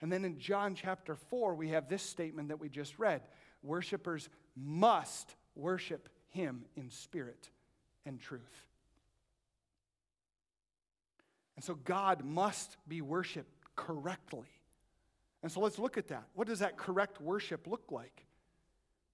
And 0.00 0.10
then 0.10 0.24
in 0.24 0.38
John 0.38 0.74
chapter 0.74 1.14
4, 1.14 1.54
we 1.54 1.68
have 1.70 1.88
this 1.88 2.02
statement 2.02 2.48
that 2.48 2.60
we 2.60 2.68
just 2.68 2.98
read 2.98 3.20
Worshippers 3.62 4.28
must 4.56 5.34
worship 5.54 6.08
him 6.30 6.64
in 6.76 6.90
spirit 6.90 7.50
and 8.06 8.20
truth. 8.20 8.66
And 11.56 11.64
so 11.64 11.74
God 11.74 12.24
must 12.24 12.76
be 12.88 13.00
worshiped 13.00 13.52
correctly. 13.76 14.48
And 15.42 15.52
so 15.52 15.60
let's 15.60 15.78
look 15.78 15.98
at 15.98 16.08
that. 16.08 16.24
What 16.34 16.48
does 16.48 16.60
that 16.60 16.76
correct 16.76 17.20
worship 17.20 17.66
look 17.66 17.90
like? 17.90 18.26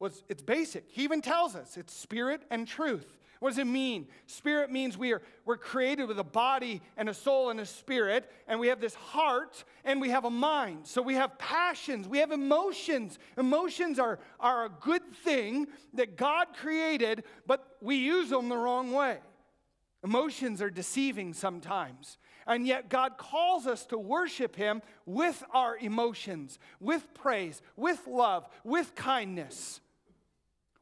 It's, 0.03 0.23
it's 0.29 0.43
basic. 0.43 0.85
He 0.89 1.05
even 1.05 1.21
tells 1.21 1.55
us 1.55 1.77
it's 1.77 1.95
spirit 1.95 2.43
and 2.51 2.67
truth. 2.67 3.19
What 3.41 3.51
does 3.51 3.59
it 3.59 3.67
mean? 3.67 4.07
Spirit 4.27 4.71
means 4.71 4.99
we 4.99 5.13
are 5.13 5.23
we're 5.47 5.57
created 5.57 6.07
with 6.07 6.19
a 6.19 6.25
body 6.25 6.83
and 6.99 7.09
a 7.09 7.15
soul 7.15 7.49
and 7.49 7.59
a 7.59 7.65
spirit, 7.65 8.31
and 8.47 8.61
we 8.61 8.69
have 8.69 8.83
this 8.83 8.95
heart 8.95 9.65
and 9.83 9.99
we 9.99 10.11
have 10.11 10.27
a 10.27 10.31
mind. 10.31 10.87
So 10.87 11.01
we 11.01 11.15
have 11.15 11.39
passions, 11.39 12.07
we 12.07 12.19
have 12.19 12.33
emotions. 12.33 13.19
Emotions 13.39 13.99
are, 13.99 14.19
are 14.39 14.67
a 14.67 14.69
good 14.69 15.15
thing 15.25 15.69
that 15.95 16.19
God 16.19 16.49
created, 16.61 17.25
but 17.47 17.77
we 17.81 17.97
use 17.97 18.29
them 18.29 18.51
the 18.51 18.59
wrong 18.59 18.93
way. 18.93 19.19
Emotions 20.05 20.61
are 20.61 20.71
deceiving 20.71 21.33
sometimes. 21.33 22.19
And 22.47 22.67
yet, 22.67 22.89
God 22.89 23.17
calls 23.17 23.67
us 23.67 23.87
to 23.87 23.99
worship 23.99 24.57
Him 24.57 24.83
with 25.07 25.43
our 25.53 25.77
emotions, 25.79 26.59
with 26.79 27.15
praise, 27.15 27.63
with 27.77 28.07
love, 28.07 28.49
with 28.65 28.95
kindness. 28.95 29.81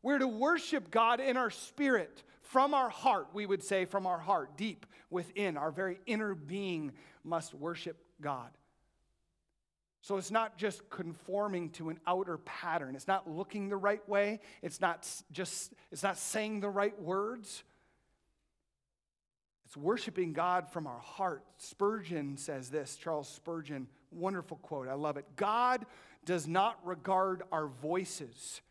We're 0.02 0.18
to 0.18 0.28
worship 0.28 0.90
God 0.90 1.20
in 1.20 1.36
our 1.36 1.50
spirit 1.50 2.22
from 2.42 2.72
our 2.72 2.88
heart, 2.88 3.28
we 3.34 3.44
would 3.44 3.62
say, 3.62 3.84
from 3.84 4.06
our 4.06 4.18
heart, 4.18 4.56
deep 4.56 4.86
within, 5.10 5.56
our 5.56 5.70
very 5.70 6.00
inner 6.06 6.34
being 6.34 6.92
must 7.22 7.52
worship 7.52 7.96
God. 8.20 8.50
So 10.00 10.16
it's 10.16 10.30
not 10.30 10.56
just 10.56 10.88
conforming 10.88 11.70
to 11.70 11.90
an 11.90 11.98
outer 12.06 12.38
pattern. 12.38 12.94
It's 12.94 13.08
not 13.08 13.28
looking 13.28 13.68
the 13.68 13.76
right 13.76 14.06
way. 14.08 14.40
It's 14.62 14.80
not 14.80 15.06
just 15.32 15.74
it's 15.92 16.02
not 16.02 16.16
saying 16.16 16.60
the 16.60 16.70
right 16.70 16.98
words. 17.02 17.62
It's 19.66 19.76
worshiping 19.76 20.32
God 20.32 20.70
from 20.70 20.86
our 20.86 21.00
heart. 21.00 21.44
Spurgeon 21.58 22.38
says 22.38 22.70
this, 22.70 22.96
Charles 22.96 23.28
Spurgeon, 23.28 23.86
wonderful 24.10 24.56
quote. 24.56 24.88
I 24.88 24.94
love 24.94 25.18
it. 25.18 25.26
God 25.36 25.84
does 26.24 26.48
not 26.48 26.78
regard 26.86 27.42
our 27.52 27.66
voices. 27.66 28.62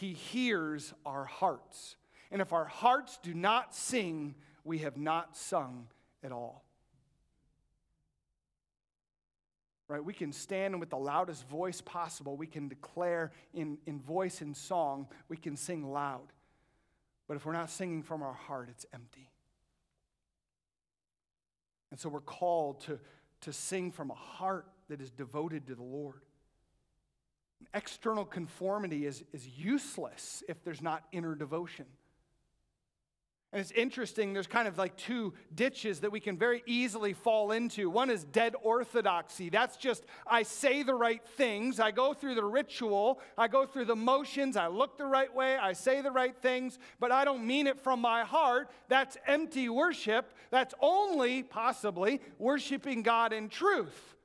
He 0.00 0.12
hears 0.12 0.92
our 1.06 1.24
hearts. 1.24 1.96
And 2.30 2.42
if 2.42 2.52
our 2.52 2.66
hearts 2.66 3.18
do 3.22 3.32
not 3.32 3.74
sing, 3.74 4.34
we 4.62 4.78
have 4.78 4.98
not 4.98 5.36
sung 5.36 5.86
at 6.22 6.32
all. 6.32 6.64
Right? 9.88 10.04
We 10.04 10.12
can 10.12 10.32
stand 10.32 10.78
with 10.80 10.90
the 10.90 10.98
loudest 10.98 11.48
voice 11.48 11.80
possible. 11.80 12.36
We 12.36 12.46
can 12.46 12.68
declare 12.68 13.32
in, 13.54 13.78
in 13.86 14.00
voice 14.00 14.42
and 14.42 14.54
song. 14.54 15.06
We 15.28 15.38
can 15.38 15.56
sing 15.56 15.90
loud. 15.90 16.32
But 17.26 17.38
if 17.38 17.46
we're 17.46 17.54
not 17.54 17.70
singing 17.70 18.02
from 18.02 18.22
our 18.22 18.34
heart, 18.34 18.68
it's 18.70 18.84
empty. 18.92 19.30
And 21.90 21.98
so 21.98 22.10
we're 22.10 22.20
called 22.20 22.82
to, 22.82 22.98
to 23.42 23.52
sing 23.52 23.92
from 23.92 24.10
a 24.10 24.14
heart 24.14 24.66
that 24.90 25.00
is 25.00 25.10
devoted 25.10 25.68
to 25.68 25.74
the 25.74 25.82
Lord. 25.82 26.20
External 27.74 28.24
conformity 28.24 29.06
is, 29.06 29.22
is 29.32 29.46
useless 29.46 30.42
if 30.48 30.62
there's 30.64 30.82
not 30.82 31.04
inner 31.12 31.34
devotion. 31.34 31.86
And 33.52 33.60
it's 33.60 33.70
interesting, 33.70 34.32
there's 34.32 34.48
kind 34.48 34.66
of 34.66 34.76
like 34.76 34.96
two 34.96 35.32
ditches 35.54 36.00
that 36.00 36.10
we 36.10 36.20
can 36.20 36.36
very 36.36 36.62
easily 36.66 37.12
fall 37.12 37.52
into. 37.52 37.88
One 37.88 38.10
is 38.10 38.24
dead 38.24 38.54
orthodoxy. 38.60 39.50
That's 39.50 39.76
just, 39.76 40.04
I 40.26 40.42
say 40.42 40.82
the 40.82 40.94
right 40.94 41.22
things, 41.36 41.78
I 41.80 41.90
go 41.90 42.12
through 42.12 42.34
the 42.34 42.44
ritual, 42.44 43.20
I 43.38 43.48
go 43.48 43.64
through 43.64 43.86
the 43.86 43.96
motions, 43.96 44.56
I 44.56 44.66
look 44.66 44.98
the 44.98 45.06
right 45.06 45.32
way, 45.34 45.56
I 45.56 45.72
say 45.74 46.02
the 46.02 46.10
right 46.10 46.36
things, 46.36 46.78
but 46.98 47.12
I 47.12 47.24
don't 47.24 47.46
mean 47.46 47.66
it 47.66 47.80
from 47.80 48.00
my 48.00 48.24
heart. 48.24 48.68
That's 48.88 49.16
empty 49.26 49.68
worship. 49.68 50.34
That's 50.50 50.74
only, 50.80 51.42
possibly, 51.42 52.20
worshiping 52.38 53.02
God 53.02 53.32
in 53.32 53.48
truth, 53.48 54.16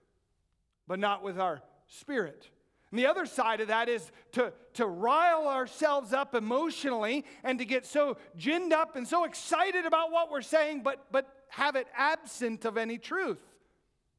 but 0.87 0.99
not 0.99 1.23
with 1.23 1.39
our 1.39 1.61
spirit. 1.87 2.49
And 2.91 2.99
the 2.99 3.07
other 3.07 3.25
side 3.25 3.61
of 3.61 3.69
that 3.69 3.87
is 3.87 4.11
to, 4.33 4.51
to 4.73 4.85
rile 4.85 5.47
ourselves 5.47 6.11
up 6.11 6.35
emotionally 6.35 7.25
and 7.43 7.57
to 7.59 7.65
get 7.65 7.85
so 7.85 8.17
ginned 8.37 8.73
up 8.73 8.97
and 8.97 9.07
so 9.07 9.23
excited 9.23 9.85
about 9.85 10.11
what 10.11 10.29
we're 10.29 10.41
saying, 10.41 10.83
but, 10.83 11.05
but 11.09 11.33
have 11.47 11.77
it 11.77 11.87
absent 11.95 12.65
of 12.65 12.77
any 12.77 12.97
truth. 12.97 13.39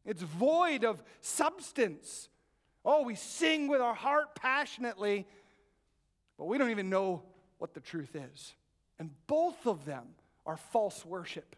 It's 0.07 0.23
void 0.23 0.85
of 0.85 1.03
substance. 1.21 2.31
Oh, 2.85 3.03
we 3.03 3.15
sing 3.15 3.69
with 3.69 3.83
our 3.83 3.95
heart 3.95 4.35
passionately, 4.35 5.27
but 6.39 6.47
we 6.47 6.57
don't 6.57 6.71
even 6.71 6.89
know 6.89 7.23
what 7.59 7.75
the 7.75 7.81
truth 7.81 8.17
is. 8.17 8.55
And 8.99 9.11
both 9.27 9.67
of 9.67 9.85
them 9.85 10.05
are 10.47 10.57
false 10.57 11.05
worship. 11.05 11.57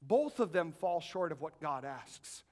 Both 0.00 0.38
of 0.38 0.52
them 0.52 0.70
fall 0.70 1.00
short 1.00 1.32
of 1.32 1.40
what 1.40 1.60
God 1.60 1.84
asks. 1.84 2.44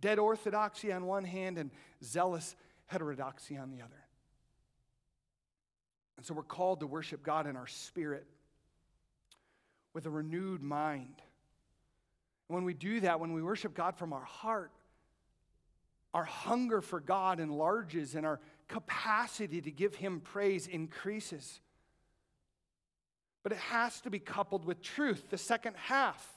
Dead 0.00 0.18
orthodoxy 0.18 0.90
on 0.90 1.04
one 1.04 1.24
hand 1.24 1.58
and 1.58 1.70
zealous 2.02 2.56
heterodoxy 2.90 3.56
on 3.56 3.70
the 3.70 3.82
other. 3.82 4.04
And 6.16 6.26
so 6.26 6.34
we're 6.34 6.42
called 6.42 6.80
to 6.80 6.88
worship 6.88 7.22
God 7.22 7.46
in 7.46 7.56
our 7.56 7.68
spirit 7.68 8.26
with 9.94 10.06
a 10.06 10.10
renewed 10.10 10.60
mind. 10.60 11.14
And 12.48 12.54
when 12.56 12.64
we 12.64 12.74
do 12.74 12.98
that, 13.00 13.20
when 13.20 13.32
we 13.32 13.42
worship 13.44 13.74
God 13.74 13.96
from 13.96 14.12
our 14.12 14.24
heart, 14.24 14.72
our 16.12 16.24
hunger 16.24 16.80
for 16.80 16.98
God 16.98 17.38
enlarges 17.38 18.16
and 18.16 18.26
our 18.26 18.40
capacity 18.66 19.60
to 19.60 19.70
give 19.70 19.94
Him 19.94 20.18
praise 20.20 20.66
increases. 20.66 21.60
But 23.44 23.52
it 23.52 23.58
has 23.58 24.00
to 24.00 24.10
be 24.10 24.18
coupled 24.18 24.64
with 24.64 24.82
truth, 24.82 25.30
the 25.30 25.38
second 25.38 25.76
half. 25.76 26.28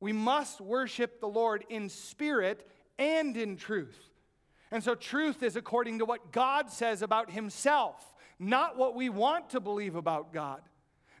We 0.00 0.14
must 0.14 0.62
worship 0.62 1.20
the 1.20 1.28
Lord 1.28 1.66
in 1.68 1.90
spirit 1.90 2.66
and 2.98 3.36
in 3.36 3.58
truth. 3.58 4.15
And 4.76 4.84
so, 4.84 4.94
truth 4.94 5.42
is 5.42 5.56
according 5.56 6.00
to 6.00 6.04
what 6.04 6.32
God 6.32 6.68
says 6.70 7.00
about 7.00 7.30
Himself, 7.30 8.14
not 8.38 8.76
what 8.76 8.94
we 8.94 9.08
want 9.08 9.48
to 9.50 9.58
believe 9.58 9.94
about 9.94 10.34
God, 10.34 10.60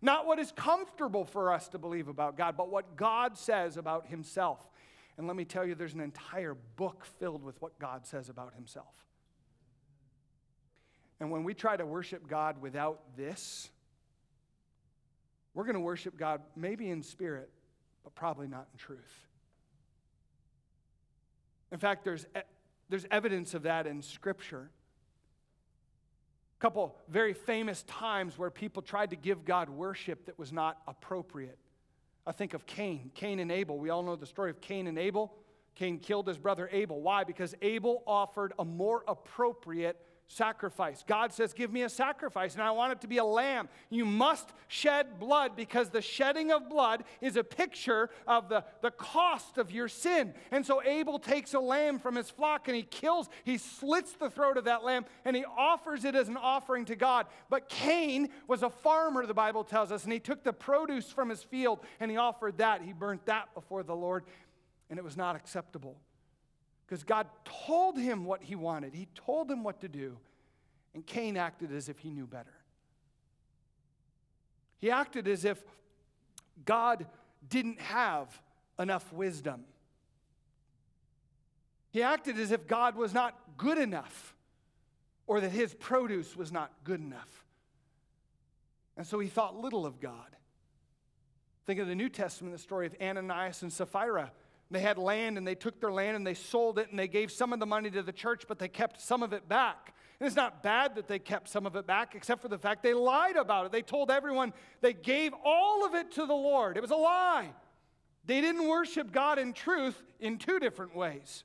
not 0.02 0.26
what 0.26 0.38
is 0.38 0.52
comfortable 0.52 1.24
for 1.24 1.50
us 1.50 1.66
to 1.68 1.78
believe 1.78 2.08
about 2.08 2.36
God, 2.36 2.58
but 2.58 2.68
what 2.68 2.96
God 2.96 3.38
says 3.38 3.78
about 3.78 4.08
Himself. 4.08 4.60
And 5.16 5.26
let 5.26 5.36
me 5.36 5.46
tell 5.46 5.64
you, 5.64 5.74
there's 5.74 5.94
an 5.94 6.02
entire 6.02 6.54
book 6.76 7.06
filled 7.18 7.42
with 7.42 7.58
what 7.62 7.78
God 7.78 8.04
says 8.04 8.28
about 8.28 8.52
Himself. 8.52 8.92
And 11.18 11.30
when 11.30 11.42
we 11.42 11.54
try 11.54 11.78
to 11.78 11.86
worship 11.86 12.28
God 12.28 12.60
without 12.60 13.16
this, 13.16 13.70
we're 15.54 15.64
going 15.64 15.76
to 15.76 15.80
worship 15.80 16.18
God 16.18 16.42
maybe 16.56 16.90
in 16.90 17.02
spirit, 17.02 17.48
but 18.04 18.14
probably 18.14 18.48
not 18.48 18.68
in 18.74 18.78
truth. 18.78 19.26
In 21.72 21.78
fact, 21.78 22.04
there's 22.04 22.26
there's 22.88 23.06
evidence 23.10 23.54
of 23.54 23.62
that 23.62 23.86
in 23.86 24.02
Scripture. 24.02 24.70
A 26.58 26.60
couple 26.60 26.96
very 27.08 27.34
famous 27.34 27.82
times 27.82 28.38
where 28.38 28.50
people 28.50 28.82
tried 28.82 29.10
to 29.10 29.16
give 29.16 29.44
God 29.44 29.68
worship 29.68 30.26
that 30.26 30.38
was 30.38 30.52
not 30.52 30.78
appropriate. 30.86 31.58
I 32.26 32.32
think 32.32 32.54
of 32.54 32.66
Cain, 32.66 33.10
Cain 33.14 33.38
and 33.38 33.52
Abel. 33.52 33.78
We 33.78 33.90
all 33.90 34.02
know 34.02 34.16
the 34.16 34.26
story 34.26 34.50
of 34.50 34.60
Cain 34.60 34.86
and 34.86 34.98
Abel. 34.98 35.34
Cain 35.74 35.98
killed 35.98 36.26
his 36.26 36.38
brother 36.38 36.68
Abel. 36.72 37.02
Why? 37.02 37.24
Because 37.24 37.54
Abel 37.60 38.02
offered 38.06 38.52
a 38.58 38.64
more 38.64 39.04
appropriate 39.06 40.00
sacrifice. 40.28 41.04
God 41.06 41.32
says, 41.32 41.52
Give 41.52 41.72
me 41.72 41.82
a 41.82 41.88
sacrifice, 41.88 42.54
and 42.54 42.62
I 42.62 42.70
want 42.72 42.92
it 42.92 43.00
to 43.02 43.06
be 43.06 43.18
a 43.18 43.24
lamb. 43.24 43.68
You 43.90 44.04
must 44.04 44.52
shed 44.68 45.18
blood 45.18 45.52
because 45.56 45.90
the 45.90 46.02
shedding 46.02 46.50
of 46.50 46.68
blood 46.68 47.04
is 47.20 47.36
a 47.36 47.44
picture 47.44 48.10
of 48.26 48.48
the, 48.48 48.64
the 48.82 48.90
cost 48.90 49.58
of 49.58 49.70
your 49.70 49.88
sin. 49.88 50.34
And 50.50 50.66
so 50.66 50.82
Abel 50.82 51.18
takes 51.18 51.54
a 51.54 51.60
lamb 51.60 51.98
from 51.98 52.16
his 52.16 52.30
flock 52.30 52.68
and 52.68 52.76
he 52.76 52.82
kills, 52.82 53.28
he 53.44 53.58
slits 53.58 54.12
the 54.12 54.30
throat 54.30 54.56
of 54.56 54.64
that 54.64 54.84
lamb, 54.84 55.04
and 55.24 55.36
he 55.36 55.44
offers 55.44 56.04
it 56.04 56.14
as 56.14 56.28
an 56.28 56.36
offering 56.36 56.84
to 56.86 56.96
God. 56.96 57.26
But 57.48 57.68
Cain 57.68 58.28
was 58.48 58.62
a 58.62 58.70
farmer, 58.70 59.26
the 59.26 59.34
Bible 59.34 59.64
tells 59.64 59.92
us, 59.92 60.04
and 60.04 60.12
he 60.12 60.20
took 60.20 60.42
the 60.42 60.52
produce 60.52 61.10
from 61.10 61.28
his 61.28 61.42
field 61.42 61.80
and 62.00 62.10
he 62.10 62.16
offered 62.16 62.58
that. 62.58 62.82
He 62.82 62.92
burnt 62.92 63.26
that 63.26 63.54
before 63.54 63.82
the 63.82 63.94
Lord, 63.94 64.24
and 64.90 64.98
it 64.98 65.04
was 65.04 65.16
not 65.16 65.36
acceptable. 65.36 65.96
Because 66.86 67.02
God 67.02 67.26
told 67.44 67.98
him 67.98 68.24
what 68.24 68.42
he 68.42 68.54
wanted, 68.54 68.94
he 68.94 69.08
told 69.14 69.50
him 69.50 69.64
what 69.64 69.80
to 69.80 69.88
do. 69.88 70.18
And 70.94 71.04
Cain 71.04 71.36
acted 71.36 71.72
as 71.72 71.88
if 71.88 71.98
he 71.98 72.10
knew 72.10 72.26
better. 72.26 72.54
He 74.78 74.90
acted 74.90 75.26
as 75.26 75.44
if 75.44 75.62
God 76.64 77.06
didn't 77.48 77.80
have 77.80 78.40
enough 78.78 79.12
wisdom. 79.12 79.64
He 81.90 82.02
acted 82.02 82.38
as 82.38 82.50
if 82.50 82.66
God 82.66 82.94
was 82.96 83.12
not 83.12 83.34
good 83.56 83.78
enough 83.78 84.34
or 85.26 85.40
that 85.40 85.50
his 85.50 85.74
produce 85.74 86.36
was 86.36 86.52
not 86.52 86.70
good 86.84 87.00
enough. 87.00 87.44
And 88.96 89.06
so 89.06 89.18
he 89.18 89.28
thought 89.28 89.56
little 89.56 89.86
of 89.86 90.00
God. 90.00 90.36
Think 91.64 91.80
of 91.80 91.88
the 91.88 91.94
New 91.94 92.08
Testament, 92.08 92.54
the 92.54 92.62
story 92.62 92.86
of 92.86 92.94
Ananias 93.00 93.62
and 93.62 93.72
Sapphira. 93.72 94.30
They 94.70 94.80
had 94.80 94.98
land 94.98 95.38
and 95.38 95.46
they 95.46 95.54
took 95.54 95.80
their 95.80 95.92
land 95.92 96.16
and 96.16 96.26
they 96.26 96.34
sold 96.34 96.78
it 96.78 96.90
and 96.90 96.98
they 96.98 97.08
gave 97.08 97.30
some 97.30 97.52
of 97.52 97.60
the 97.60 97.66
money 97.66 97.90
to 97.90 98.02
the 98.02 98.12
church, 98.12 98.44
but 98.48 98.58
they 98.58 98.68
kept 98.68 99.00
some 99.00 99.22
of 99.22 99.32
it 99.32 99.48
back. 99.48 99.94
And 100.18 100.26
it's 100.26 100.36
not 100.36 100.62
bad 100.62 100.96
that 100.96 101.06
they 101.06 101.18
kept 101.18 101.48
some 101.48 101.66
of 101.66 101.76
it 101.76 101.86
back, 101.86 102.14
except 102.14 102.42
for 102.42 102.48
the 102.48 102.58
fact 102.58 102.82
they 102.82 102.94
lied 102.94 103.36
about 103.36 103.66
it. 103.66 103.72
They 103.72 103.82
told 103.82 104.10
everyone 104.10 104.52
they 104.80 104.92
gave 104.92 105.32
all 105.44 105.84
of 105.84 105.94
it 105.94 106.12
to 106.12 106.26
the 106.26 106.34
Lord. 106.34 106.76
It 106.76 106.80
was 106.80 106.90
a 106.90 106.96
lie. 106.96 107.50
They 108.24 108.40
didn't 108.40 108.66
worship 108.66 109.12
God 109.12 109.38
in 109.38 109.52
truth 109.52 110.02
in 110.18 110.38
two 110.38 110.58
different 110.58 110.96
ways. 110.96 111.44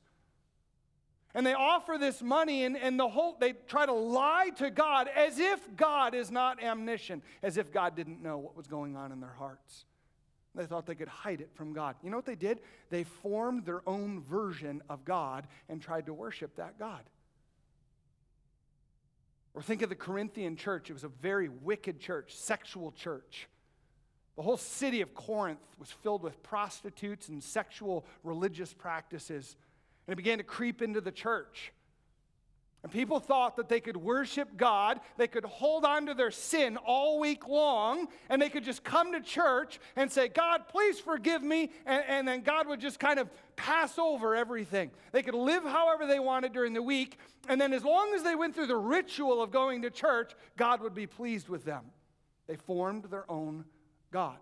And 1.33 1.45
they 1.45 1.53
offer 1.53 1.97
this 1.99 2.21
money 2.21 2.65
and, 2.65 2.75
and 2.75 2.99
the 2.99 3.07
whole 3.07 3.37
they 3.39 3.53
try 3.53 3.85
to 3.85 3.93
lie 3.93 4.49
to 4.57 4.69
God 4.71 5.09
as 5.15 5.39
if 5.39 5.75
God 5.75 6.15
is 6.15 6.31
not 6.31 6.61
omniscient, 6.61 7.23
as 7.43 7.57
if 7.57 7.71
God 7.71 7.95
didn't 7.95 8.21
know 8.21 8.37
what 8.37 8.57
was 8.57 8.67
going 8.67 8.97
on 8.97 9.11
in 9.11 9.21
their 9.21 9.35
hearts. 9.37 9.85
They 10.53 10.65
thought 10.65 10.85
they 10.85 10.95
could 10.95 11.07
hide 11.07 11.39
it 11.39 11.49
from 11.53 11.73
God. 11.73 11.95
You 12.03 12.09
know 12.09 12.17
what 12.17 12.25
they 12.25 12.35
did? 12.35 12.59
They 12.89 13.03
formed 13.03 13.65
their 13.65 13.87
own 13.87 14.21
version 14.21 14.81
of 14.89 15.05
God 15.05 15.47
and 15.69 15.81
tried 15.81 16.07
to 16.07 16.13
worship 16.13 16.55
that 16.57 16.77
God. 16.77 17.03
Or 19.53 19.61
think 19.61 19.81
of 19.81 19.89
the 19.89 19.95
Corinthian 19.95 20.55
church. 20.55 20.89
It 20.89 20.93
was 20.93 21.03
a 21.03 21.09
very 21.09 21.49
wicked 21.49 21.99
church, 21.99 22.35
sexual 22.35 22.91
church. 22.91 23.47
The 24.35 24.41
whole 24.41 24.57
city 24.57 25.01
of 25.01 25.13
Corinth 25.13 25.59
was 25.77 25.91
filled 25.91 26.23
with 26.23 26.41
prostitutes 26.41 27.27
and 27.29 27.43
sexual 27.43 28.05
religious 28.23 28.73
practices. 28.73 29.55
And 30.07 30.13
it 30.13 30.17
began 30.17 30.37
to 30.37 30.43
creep 30.43 30.81
into 30.81 31.01
the 31.01 31.11
church. 31.11 31.73
And 32.83 32.91
people 32.91 33.19
thought 33.19 33.57
that 33.57 33.69
they 33.69 33.79
could 33.79 33.95
worship 33.95 34.57
God, 34.57 35.01
they 35.17 35.27
could 35.27 35.45
hold 35.45 35.85
on 35.85 36.07
to 36.07 36.15
their 36.15 36.31
sin 36.31 36.77
all 36.77 37.19
week 37.19 37.47
long, 37.47 38.07
and 38.27 38.41
they 38.41 38.49
could 38.49 38.63
just 38.63 38.83
come 38.83 39.11
to 39.11 39.21
church 39.21 39.79
and 39.95 40.11
say, 40.11 40.27
God, 40.27 40.67
please 40.67 40.99
forgive 40.99 41.43
me. 41.43 41.69
And, 41.85 42.03
and, 42.07 42.27
then 42.27 42.41
God 42.41 42.67
would 42.67 42.81
just 42.81 42.99
kind 42.99 43.19
of 43.19 43.29
pass 43.55 43.99
over 43.99 44.35
everything. 44.35 44.89
They 45.11 45.21
could 45.21 45.35
live 45.35 45.63
however 45.63 46.07
they 46.07 46.19
wanted 46.19 46.53
during 46.53 46.73
the 46.73 46.81
week, 46.81 47.19
and 47.47 47.61
then 47.61 47.71
as 47.71 47.83
long 47.83 48.15
as 48.15 48.23
they 48.23 48.35
went 48.35 48.55
through 48.55 48.67
the 48.67 48.77
ritual 48.77 49.43
of 49.43 49.51
going 49.51 49.83
to 49.83 49.91
church, 49.91 50.31
God 50.57 50.81
would 50.81 50.95
be 50.95 51.05
pleased 51.05 51.49
with 51.49 51.63
them. 51.63 51.85
They 52.47 52.55
formed 52.55 53.05
their 53.05 53.29
own 53.29 53.65
God. 54.11 54.37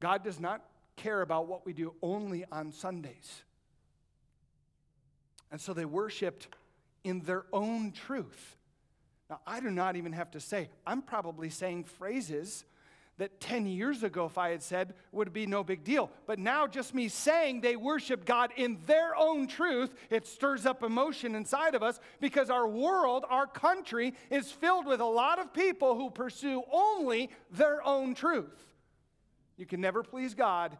God 0.00 0.24
does 0.24 0.40
not 0.40 0.64
care 0.96 1.20
about 1.20 1.46
what 1.46 1.64
we 1.64 1.72
do 1.72 1.94
only 2.02 2.44
on 2.50 2.72
Sundays. 2.72 3.42
And 5.52 5.60
so 5.60 5.72
they 5.72 5.84
worshiped 5.84 6.48
in 7.04 7.20
their 7.20 7.44
own 7.52 7.92
truth. 7.92 8.56
Now, 9.28 9.40
I 9.46 9.60
do 9.60 9.70
not 9.70 9.96
even 9.96 10.12
have 10.12 10.32
to 10.32 10.40
say, 10.40 10.70
I'm 10.86 11.02
probably 11.02 11.50
saying 11.50 11.84
phrases 11.84 12.64
that 13.20 13.38
10 13.38 13.66
years 13.66 14.02
ago, 14.02 14.24
if 14.24 14.38
I 14.38 14.50
had 14.50 14.62
said, 14.62 14.94
would 15.12 15.32
be 15.32 15.46
no 15.46 15.62
big 15.62 15.84
deal. 15.84 16.10
But 16.26 16.38
now, 16.38 16.66
just 16.66 16.94
me 16.94 17.08
saying 17.08 17.60
they 17.60 17.76
worship 17.76 18.24
God 18.24 18.50
in 18.56 18.78
their 18.86 19.14
own 19.14 19.46
truth, 19.46 19.94
it 20.08 20.26
stirs 20.26 20.64
up 20.64 20.82
emotion 20.82 21.34
inside 21.34 21.74
of 21.74 21.82
us 21.82 22.00
because 22.20 22.48
our 22.48 22.66
world, 22.66 23.24
our 23.28 23.46
country, 23.46 24.14
is 24.30 24.50
filled 24.50 24.86
with 24.86 25.00
a 25.00 25.04
lot 25.04 25.38
of 25.38 25.52
people 25.52 25.94
who 25.94 26.10
pursue 26.10 26.62
only 26.72 27.30
their 27.50 27.86
own 27.86 28.14
truth. 28.14 28.58
You 29.58 29.66
can 29.66 29.82
never 29.82 30.02
please 30.02 30.34
God 30.34 30.76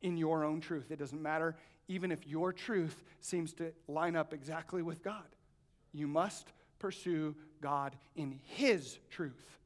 in 0.00 0.16
your 0.16 0.44
own 0.44 0.60
truth. 0.60 0.92
It 0.92 1.00
doesn't 1.00 1.20
matter, 1.20 1.56
even 1.88 2.12
if 2.12 2.24
your 2.24 2.52
truth 2.52 3.02
seems 3.20 3.52
to 3.54 3.72
line 3.88 4.14
up 4.14 4.32
exactly 4.32 4.80
with 4.80 5.02
God. 5.02 5.26
You 5.92 6.06
must 6.06 6.52
pursue 6.78 7.34
God 7.60 7.96
in 8.16 8.38
His 8.44 8.98
truth. 9.10 9.58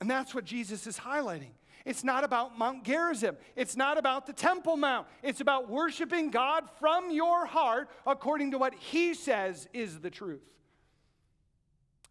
And 0.00 0.10
that's 0.10 0.34
what 0.34 0.44
Jesus 0.44 0.86
is 0.86 0.98
highlighting. 0.98 1.50
It's 1.84 2.04
not 2.04 2.24
about 2.24 2.58
Mount 2.58 2.84
Gerizim. 2.84 3.36
It's 3.56 3.76
not 3.76 3.98
about 3.98 4.26
the 4.26 4.32
Temple 4.32 4.76
Mount. 4.76 5.06
It's 5.22 5.40
about 5.40 5.70
worshiping 5.70 6.30
God 6.30 6.64
from 6.78 7.10
your 7.10 7.46
heart 7.46 7.88
according 8.06 8.50
to 8.50 8.58
what 8.58 8.74
He 8.74 9.14
says 9.14 9.68
is 9.72 10.00
the 10.00 10.10
truth. 10.10 10.52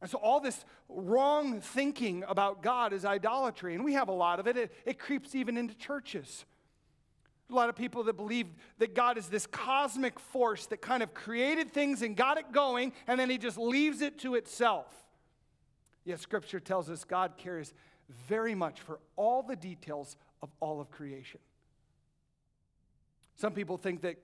And 0.02 0.10
so, 0.10 0.18
all 0.20 0.40
this 0.40 0.64
wrong 0.90 1.60
thinking 1.60 2.24
about 2.28 2.62
God 2.62 2.94
is 2.94 3.04
idolatry, 3.04 3.74
and 3.74 3.84
we 3.84 3.94
have 3.94 4.10
a 4.10 4.14
lot 4.14 4.40
of 4.40 4.48
it. 4.48 4.58
It, 4.58 4.74
it 4.86 5.00
creeps 5.00 5.34
even 5.34 5.58
into 5.58 5.76
churches. 5.76 6.46
A 7.50 7.56
lot 7.56 7.70
of 7.70 7.76
people 7.76 8.04
that 8.04 8.18
believe 8.18 8.48
that 8.80 8.94
God 8.94 9.18
is 9.18 9.30
this 9.30 9.48
cosmic 9.48 10.20
force 10.20 10.66
that 10.66 10.82
kind 10.82 11.02
of 11.02 11.14
created 11.14 11.74
things 11.74 12.02
and 12.02 12.16
got 12.16 12.38
it 12.38 12.52
going, 12.52 12.92
and 13.08 13.20
then 13.20 13.30
he 13.30 13.38
just 13.38 13.58
leaves 13.58 14.02
it 14.02 14.20
to 14.20 14.36
itself. 14.36 14.88
Yet 16.04 16.20
scripture 16.20 16.60
tells 16.60 16.90
us 16.90 17.04
God 17.04 17.34
cares 17.38 17.74
very 18.28 18.56
much 18.56 18.82
for 18.82 19.00
all 19.16 19.44
the 19.44 19.56
details 19.56 20.18
of 20.42 20.50
all 20.60 20.82
of 20.82 20.90
creation. 20.92 21.40
Some 23.36 23.54
people 23.54 23.78
think 23.78 24.02
that, 24.02 24.18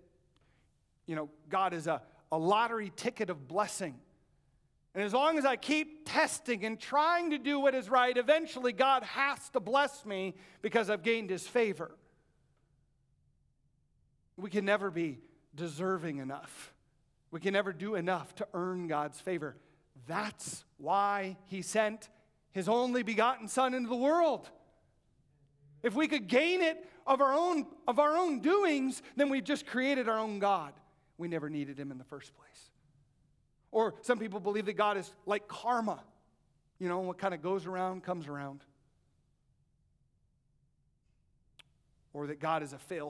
you 1.06 1.16
know, 1.16 1.30
God 1.50 1.74
is 1.74 1.88
a, 1.88 2.02
a 2.32 2.38
lottery 2.38 2.92
ticket 2.96 3.30
of 3.30 3.48
blessing. 3.48 3.96
And 4.96 5.04
as 5.04 5.14
long 5.14 5.38
as 5.38 5.46
I 5.46 5.56
keep 5.56 6.08
testing 6.10 6.66
and 6.66 6.80
trying 6.80 7.32
to 7.32 7.38
do 7.38 7.60
what 7.60 7.74
is 7.74 7.90
right, 7.90 8.16
eventually 8.16 8.74
God 8.74 9.04
has 9.04 9.50
to 9.50 9.60
bless 9.60 10.06
me 10.06 10.36
because 10.62 10.90
I've 10.90 11.04
gained 11.04 11.30
his 11.30 11.48
favor. 11.48 11.92
We 14.38 14.50
can 14.50 14.65
never 14.65 14.89
be 14.89 15.19
deserving 15.56 16.17
enough. 16.17 16.74
We 17.32 17.39
can 17.39 17.54
never 17.54 17.74
do 17.74 17.96
enough 17.96 18.36
to 18.36 18.48
earn 18.54 18.88
God's 18.88 19.19
favor. 19.19 19.56
That's 20.08 20.63
why 20.78 21.38
He 21.46 21.62
sent 21.62 22.10
His 22.52 22.67
only 22.67 23.04
begotten 23.04 23.48
Son 23.48 23.74
into 23.74 23.89
the 23.89 23.96
world. 23.96 24.50
If 25.82 25.96
we 25.96 26.08
could 26.08 26.28
gain 26.28 26.62
it 26.62 26.89
of 27.06 27.22
our 27.22 27.34
own, 27.34 27.65
of 27.88 28.00
our 28.00 28.15
own 28.15 28.39
doings, 28.39 29.02
then 29.15 29.30
we've 29.30 29.43
just 29.43 29.65
created 29.65 30.08
our 30.08 30.17
own 30.17 30.39
God. 30.39 30.74
We 31.17 31.28
never 31.28 31.50
needed 31.50 31.78
Him 31.78 31.91
in 31.91 31.98
the 31.98 32.04
first 32.04 32.34
place. 32.36 32.72
Or 33.72 33.96
some 34.02 34.19
people 34.19 34.39
believe 34.39 34.67
that 34.67 34.78
God 34.78 34.98
is 34.98 35.12
like 35.26 35.48
karma. 35.48 36.04
You 36.80 36.88
know, 36.88 37.00
what 37.00 37.17
kind 37.17 37.34
of 37.34 37.41
goes 37.41 37.65
around 37.65 38.04
comes 38.04 38.28
around. 38.28 38.62
Or 42.13 42.28
that 42.28 42.39
God 42.39 42.62
is 42.62 42.74
a 42.74 42.78
fail 42.78 43.10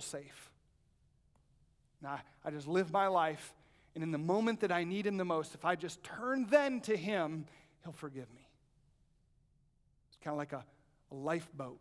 Now, 2.04 2.20
I 2.44 2.52
just 2.52 2.68
live 2.68 2.92
my 2.92 3.08
life, 3.08 3.54
and 3.96 4.04
in 4.04 4.12
the 4.12 4.18
moment 4.18 4.60
that 4.60 4.72
I 4.72 4.84
need 4.84 5.08
Him 5.08 5.16
the 5.16 5.26
most, 5.26 5.56
if 5.56 5.64
I 5.64 5.76
just 5.76 6.04
turn 6.04 6.46
then 6.50 6.82
to 6.82 6.98
Him, 6.98 7.46
He'll 7.84 7.94
forgive 7.94 8.30
me. 8.36 8.48
It's 10.10 10.18
kind 10.22 10.34
of 10.34 10.38
like 10.38 10.52
a, 10.52 10.66
a 11.12 11.16
lifeboat. 11.16 11.80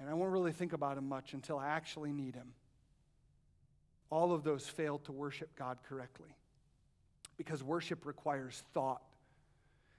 And 0.00 0.08
I 0.08 0.14
won't 0.14 0.32
really 0.32 0.52
think 0.52 0.72
about 0.72 0.96
Him 0.96 1.08
much 1.08 1.34
until 1.34 1.58
I 1.58 1.68
actually 1.68 2.12
need 2.12 2.34
Him. 2.34 2.54
All 4.10 4.32
of 4.32 4.42
those 4.42 4.66
fail 4.66 4.98
to 5.00 5.12
worship 5.12 5.54
God 5.54 5.78
correctly 5.86 6.34
because 7.36 7.62
worship 7.62 8.06
requires 8.06 8.62
thought. 8.72 9.02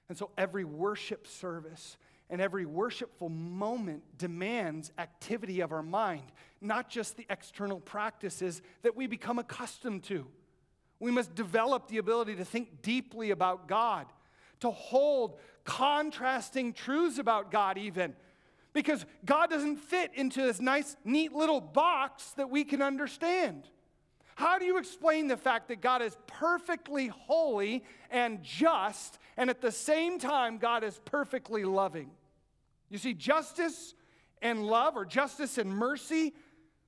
And 0.08 0.18
so 0.18 0.30
every 0.36 0.64
worship 0.64 1.26
service 1.26 1.96
and 2.34 2.42
every 2.42 2.66
worshipful 2.66 3.28
moment 3.28 4.02
demands 4.18 4.90
activity 4.98 5.60
of 5.60 5.70
our 5.70 5.84
mind, 5.84 6.24
not 6.60 6.90
just 6.90 7.16
the 7.16 7.24
external 7.30 7.78
practices 7.78 8.60
that 8.82 8.96
we 8.96 9.06
become 9.06 9.38
accustomed 9.38 10.02
to. 10.02 10.26
We 10.98 11.12
must 11.12 11.36
develop 11.36 11.86
the 11.86 11.98
ability 11.98 12.34
to 12.34 12.44
think 12.44 12.82
deeply 12.82 13.30
about 13.30 13.68
God, 13.68 14.06
to 14.58 14.72
hold 14.72 15.38
contrasting 15.62 16.72
truths 16.72 17.18
about 17.18 17.52
God, 17.52 17.78
even. 17.78 18.16
Because 18.72 19.06
God 19.24 19.48
doesn't 19.48 19.76
fit 19.76 20.10
into 20.14 20.42
this 20.42 20.60
nice, 20.60 20.96
neat 21.04 21.32
little 21.32 21.60
box 21.60 22.32
that 22.32 22.50
we 22.50 22.64
can 22.64 22.82
understand. 22.82 23.68
How 24.34 24.58
do 24.58 24.64
you 24.64 24.78
explain 24.78 25.28
the 25.28 25.36
fact 25.36 25.68
that 25.68 25.80
God 25.80 26.02
is 26.02 26.16
perfectly 26.26 27.06
holy 27.06 27.84
and 28.10 28.42
just, 28.42 29.20
and 29.36 29.50
at 29.50 29.60
the 29.60 29.70
same 29.70 30.18
time, 30.18 30.58
God 30.58 30.82
is 30.82 31.00
perfectly 31.04 31.64
loving? 31.64 32.10
You 32.90 32.98
see, 32.98 33.14
justice 33.14 33.94
and 34.42 34.66
love, 34.66 34.96
or 34.96 35.04
justice 35.04 35.58
and 35.58 35.70
mercy, 35.70 36.34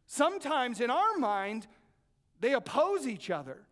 sometimes 0.06 0.80
in 0.80 0.90
our 0.90 1.16
mind, 1.18 1.66
they 2.40 2.52
oppose 2.52 3.06
each 3.06 3.30
other. 3.30 3.62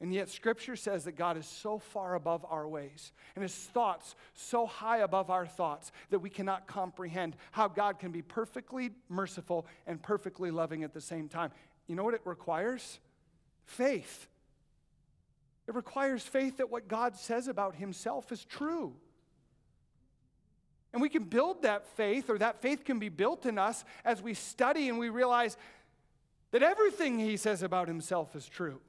And 0.00 0.14
yet, 0.14 0.30
Scripture 0.30 0.76
says 0.76 1.04
that 1.04 1.12
God 1.12 1.36
is 1.36 1.46
so 1.46 1.78
far 1.78 2.14
above 2.14 2.46
our 2.48 2.66
ways 2.66 3.12
and 3.34 3.42
His 3.42 3.54
thoughts 3.54 4.14
so 4.32 4.64
high 4.64 4.98
above 4.98 5.28
our 5.28 5.46
thoughts 5.46 5.92
that 6.08 6.20
we 6.20 6.30
cannot 6.30 6.66
comprehend 6.66 7.36
how 7.52 7.68
God 7.68 7.98
can 7.98 8.10
be 8.10 8.22
perfectly 8.22 8.92
merciful 9.10 9.66
and 9.86 10.02
perfectly 10.02 10.50
loving 10.50 10.84
at 10.84 10.94
the 10.94 11.02
same 11.02 11.28
time. 11.28 11.50
You 11.86 11.96
know 11.96 12.04
what 12.04 12.14
it 12.14 12.22
requires? 12.24 12.98
Faith. 13.66 14.26
It 15.68 15.74
requires 15.74 16.22
faith 16.22 16.56
that 16.56 16.70
what 16.70 16.88
God 16.88 17.14
says 17.16 17.46
about 17.46 17.74
Himself 17.74 18.32
is 18.32 18.42
true. 18.44 18.94
And 20.92 21.00
we 21.00 21.08
can 21.08 21.24
build 21.24 21.62
that 21.62 21.86
faith, 21.96 22.28
or 22.28 22.38
that 22.38 22.60
faith 22.60 22.84
can 22.84 22.98
be 22.98 23.08
built 23.08 23.46
in 23.46 23.58
us 23.58 23.84
as 24.04 24.22
we 24.22 24.34
study 24.34 24.88
and 24.88 24.98
we 24.98 25.08
realize 25.08 25.56
that 26.50 26.62
everything 26.62 27.18
He 27.18 27.36
says 27.36 27.62
about 27.62 27.88
Himself 27.88 28.34
is 28.34 28.46
true. 28.46 28.80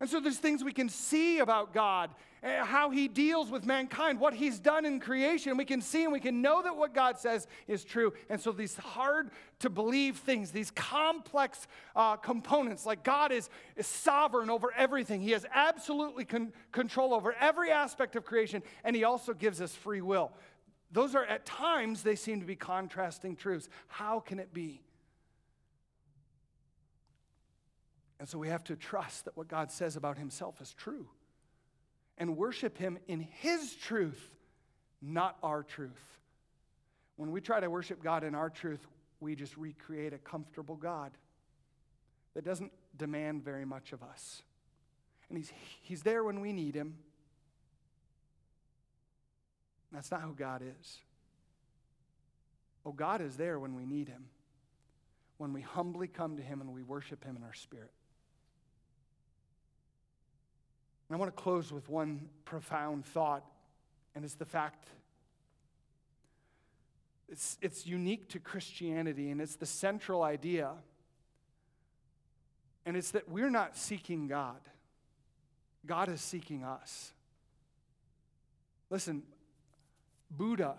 And 0.00 0.08
so 0.08 0.20
there's 0.20 0.38
things 0.38 0.62
we 0.62 0.72
can 0.72 0.88
see 0.88 1.40
about 1.40 1.74
God, 1.74 2.10
eh, 2.44 2.64
how 2.64 2.90
He 2.90 3.08
deals 3.08 3.50
with 3.50 3.66
mankind, 3.66 4.20
what 4.20 4.32
He's 4.32 4.60
done 4.60 4.84
in 4.84 5.00
creation. 5.00 5.56
We 5.56 5.64
can 5.64 5.82
see 5.82 6.04
and 6.04 6.12
we 6.12 6.20
can 6.20 6.40
know 6.40 6.62
that 6.62 6.76
what 6.76 6.94
God 6.94 7.18
says 7.18 7.48
is 7.66 7.82
true. 7.82 8.12
And 8.30 8.40
so 8.40 8.52
these 8.52 8.76
hard 8.76 9.30
to 9.58 9.70
believe 9.70 10.18
things, 10.18 10.52
these 10.52 10.70
complex 10.70 11.66
uh, 11.96 12.14
components, 12.14 12.86
like 12.86 13.02
God 13.02 13.32
is, 13.32 13.50
is, 13.74 13.88
sovereign 13.88 14.50
over 14.50 14.72
everything, 14.76 15.20
He 15.20 15.32
has 15.32 15.44
absolutely 15.52 16.24
con- 16.24 16.52
control 16.70 17.12
over 17.12 17.34
every 17.40 17.72
aspect 17.72 18.14
of 18.14 18.24
creation, 18.24 18.62
and 18.84 18.94
He 18.94 19.02
also 19.02 19.34
gives 19.34 19.60
us 19.60 19.74
free 19.74 20.00
will. 20.00 20.30
Those 20.92 21.16
are 21.16 21.24
at 21.24 21.44
times, 21.44 22.02
they 22.02 22.16
seem 22.16 22.40
to 22.40 22.46
be 22.46 22.56
contrasting 22.56 23.34
truths. 23.34 23.68
How 23.88 24.20
can 24.20 24.38
it 24.38 24.54
be? 24.54 24.80
And 28.20 28.28
so 28.28 28.38
we 28.38 28.48
have 28.48 28.64
to 28.64 28.76
trust 28.76 29.24
that 29.26 29.36
what 29.36 29.48
God 29.48 29.70
says 29.70 29.96
about 29.96 30.18
himself 30.18 30.60
is 30.60 30.74
true 30.74 31.06
and 32.18 32.36
worship 32.36 32.76
him 32.76 32.98
in 33.06 33.20
his 33.20 33.74
truth, 33.74 34.30
not 35.00 35.36
our 35.42 35.62
truth. 35.62 36.18
When 37.16 37.30
we 37.30 37.40
try 37.40 37.60
to 37.60 37.70
worship 37.70 38.02
God 38.02 38.24
in 38.24 38.34
our 38.34 38.50
truth, 38.50 38.84
we 39.20 39.34
just 39.34 39.56
recreate 39.56 40.12
a 40.12 40.18
comfortable 40.18 40.76
God 40.76 41.12
that 42.34 42.44
doesn't 42.44 42.72
demand 42.96 43.44
very 43.44 43.64
much 43.64 43.92
of 43.92 44.02
us. 44.02 44.42
And 45.28 45.38
he's, 45.38 45.52
he's 45.82 46.02
there 46.02 46.24
when 46.24 46.40
we 46.40 46.52
need 46.52 46.74
him. 46.74 46.96
That's 49.92 50.10
not 50.10 50.22
who 50.22 50.34
God 50.34 50.62
is. 50.62 50.98
Oh, 52.84 52.92
God 52.92 53.20
is 53.20 53.36
there 53.36 53.58
when 53.58 53.74
we 53.74 53.84
need 53.84 54.08
him, 54.08 54.26
when 55.36 55.52
we 55.52 55.60
humbly 55.60 56.08
come 56.08 56.36
to 56.36 56.42
him 56.42 56.60
and 56.60 56.72
we 56.72 56.82
worship 56.82 57.24
him 57.24 57.36
in 57.36 57.42
our 57.42 57.54
spirit. 57.54 57.90
And 61.08 61.16
I 61.16 61.18
want 61.18 61.34
to 61.34 61.42
close 61.42 61.72
with 61.72 61.88
one 61.88 62.28
profound 62.44 63.04
thought, 63.06 63.44
and 64.14 64.24
it's 64.24 64.34
the 64.34 64.44
fact 64.44 64.88
it's, 67.28 67.58
it's 67.60 67.86
unique 67.86 68.28
to 68.30 68.38
Christianity, 68.38 69.30
and 69.30 69.40
it's 69.40 69.56
the 69.56 69.66
central 69.66 70.22
idea. 70.22 70.70
And 72.86 72.96
it's 72.96 73.10
that 73.10 73.28
we're 73.28 73.50
not 73.50 73.76
seeking 73.76 74.26
God, 74.26 74.60
God 75.84 76.08
is 76.08 76.20
seeking 76.20 76.64
us. 76.64 77.12
Listen, 78.90 79.22
Buddha 80.30 80.74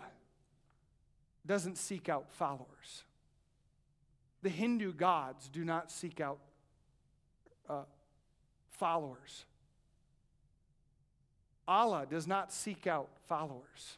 doesn't 1.46 1.78
seek 1.78 2.08
out 2.08 2.30
followers. 2.32 3.04
The 4.42 4.48
Hindu 4.48 4.92
gods 4.94 5.48
do 5.48 5.64
not 5.64 5.90
seek 5.90 6.20
out 6.20 6.38
uh, 7.68 7.82
followers. 8.70 9.44
Allah 11.70 12.04
does 12.10 12.26
not 12.26 12.52
seek 12.52 12.88
out 12.88 13.08
followers. 13.28 13.96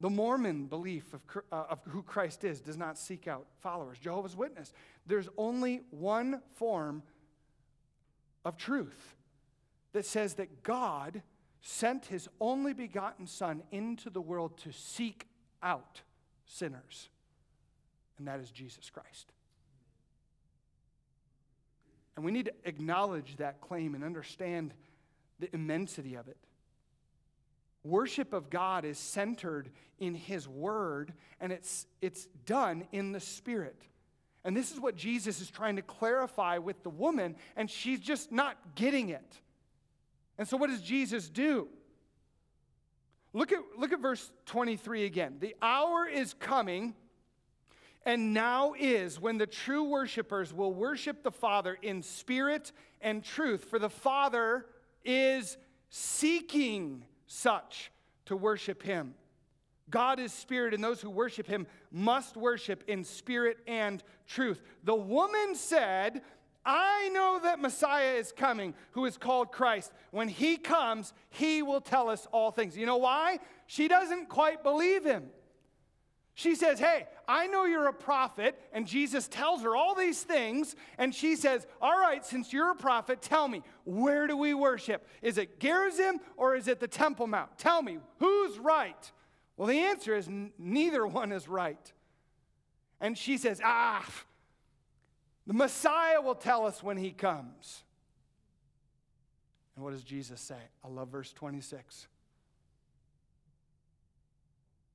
The 0.00 0.08
Mormon 0.08 0.66
belief 0.66 1.12
of, 1.12 1.22
uh, 1.50 1.64
of, 1.68 1.80
who 1.88 2.02
Christ 2.02 2.44
is 2.44 2.60
does 2.60 2.76
not 2.76 2.96
seek 2.96 3.26
out 3.26 3.46
followers. 3.60 3.98
Jehovah's 3.98 4.36
Witness, 4.36 4.72
there's 5.04 5.28
only 5.36 5.80
one 5.90 6.40
form 6.54 7.02
of 8.44 8.56
truth 8.56 9.16
that 9.92 10.06
says 10.06 10.34
that 10.34 10.62
God 10.62 11.22
sent 11.60 12.06
his 12.06 12.28
only 12.40 12.72
begotten 12.72 13.26
Son 13.26 13.64
into 13.72 14.10
the 14.10 14.20
world 14.20 14.56
to 14.58 14.72
seek 14.72 15.26
out 15.60 16.02
sinners, 16.46 17.08
and 18.18 18.28
that 18.28 18.38
is 18.38 18.50
Jesus 18.50 18.90
Christ. 18.90 19.32
And 22.14 22.24
we 22.24 22.30
need 22.30 22.44
to 22.44 22.54
acknowledge 22.64 23.36
that 23.38 23.60
claim 23.60 23.96
and 23.96 24.04
understand 24.04 24.72
the 25.38 25.52
immensity 25.54 26.14
of 26.14 26.28
it. 26.28 26.38
Worship 27.84 28.32
of 28.32 28.48
God 28.48 28.84
is 28.84 28.98
centered 28.98 29.70
in 29.98 30.14
His 30.14 30.48
Word, 30.48 31.12
and 31.40 31.52
it's, 31.52 31.86
it's 32.00 32.26
done 32.46 32.86
in 32.92 33.12
the 33.12 33.20
Spirit. 33.20 33.80
And 34.44 34.56
this 34.56 34.72
is 34.72 34.80
what 34.80 34.96
Jesus 34.96 35.40
is 35.40 35.50
trying 35.50 35.76
to 35.76 35.82
clarify 35.82 36.58
with 36.58 36.82
the 36.82 36.90
woman, 36.90 37.36
and 37.56 37.70
she's 37.70 38.00
just 38.00 38.32
not 38.32 38.56
getting 38.74 39.10
it. 39.10 39.40
And 40.38 40.48
so, 40.48 40.56
what 40.56 40.70
does 40.70 40.82
Jesus 40.82 41.28
do? 41.28 41.68
Look 43.32 43.52
at, 43.52 43.58
look 43.76 43.92
at 43.92 44.00
verse 44.00 44.30
23 44.46 45.04
again. 45.04 45.36
The 45.40 45.56
hour 45.60 46.06
is 46.06 46.34
coming, 46.34 46.94
and 48.06 48.32
now 48.32 48.74
is 48.78 49.20
when 49.20 49.38
the 49.38 49.46
true 49.46 49.84
worshipers 49.84 50.54
will 50.54 50.72
worship 50.72 51.22
the 51.22 51.30
Father 51.30 51.76
in 51.82 52.02
spirit 52.02 52.72
and 53.00 53.24
truth. 53.24 53.64
For 53.64 53.78
the 53.78 53.90
Father 53.90 54.66
is 55.04 55.56
seeking 55.90 57.04
such 57.26 57.90
to 58.26 58.36
worship 58.36 58.82
him. 58.82 59.14
God 59.90 60.18
is 60.18 60.32
spirit, 60.32 60.74
and 60.74 60.82
those 60.82 61.00
who 61.00 61.10
worship 61.10 61.46
him 61.46 61.66
must 61.92 62.36
worship 62.36 62.84
in 62.88 63.04
spirit 63.04 63.58
and 63.66 64.02
truth. 64.26 64.62
The 64.82 64.94
woman 64.94 65.54
said, 65.54 66.22
I 66.64 67.10
know 67.12 67.38
that 67.42 67.60
Messiah 67.60 68.14
is 68.14 68.32
coming, 68.32 68.74
who 68.92 69.04
is 69.04 69.18
called 69.18 69.52
Christ. 69.52 69.92
When 70.10 70.28
he 70.28 70.56
comes, 70.56 71.12
he 71.28 71.62
will 71.62 71.82
tell 71.82 72.08
us 72.08 72.26
all 72.32 72.50
things. 72.50 72.76
You 72.76 72.86
know 72.86 72.96
why? 72.96 73.38
She 73.66 73.86
doesn't 73.86 74.30
quite 74.30 74.62
believe 74.62 75.04
him. 75.04 75.24
She 76.34 76.56
says, 76.56 76.80
Hey, 76.80 77.06
I 77.28 77.46
know 77.46 77.64
you're 77.64 77.86
a 77.86 77.92
prophet. 77.92 78.60
And 78.72 78.86
Jesus 78.86 79.28
tells 79.28 79.62
her 79.62 79.76
all 79.76 79.94
these 79.94 80.22
things. 80.22 80.74
And 80.98 81.14
she 81.14 81.36
says, 81.36 81.66
All 81.80 81.98
right, 81.98 82.24
since 82.24 82.52
you're 82.52 82.72
a 82.72 82.76
prophet, 82.76 83.22
tell 83.22 83.46
me, 83.46 83.62
where 83.84 84.26
do 84.26 84.36
we 84.36 84.52
worship? 84.52 85.06
Is 85.22 85.38
it 85.38 85.60
Gerizim 85.60 86.20
or 86.36 86.56
is 86.56 86.66
it 86.66 86.80
the 86.80 86.88
Temple 86.88 87.28
Mount? 87.28 87.56
Tell 87.56 87.82
me, 87.82 87.98
who's 88.18 88.58
right? 88.58 89.12
Well, 89.56 89.68
the 89.68 89.78
answer 89.78 90.16
is 90.16 90.28
neither 90.58 91.06
one 91.06 91.30
is 91.30 91.46
right. 91.46 91.92
And 93.00 93.16
she 93.16 93.38
says, 93.38 93.60
Ah, 93.62 94.04
the 95.46 95.54
Messiah 95.54 96.20
will 96.20 96.34
tell 96.34 96.66
us 96.66 96.82
when 96.82 96.96
he 96.96 97.12
comes. 97.12 97.84
And 99.76 99.84
what 99.84 99.92
does 99.92 100.02
Jesus 100.02 100.40
say? 100.40 100.58
I 100.84 100.88
love 100.88 101.08
verse 101.08 101.32
26. 101.32 102.08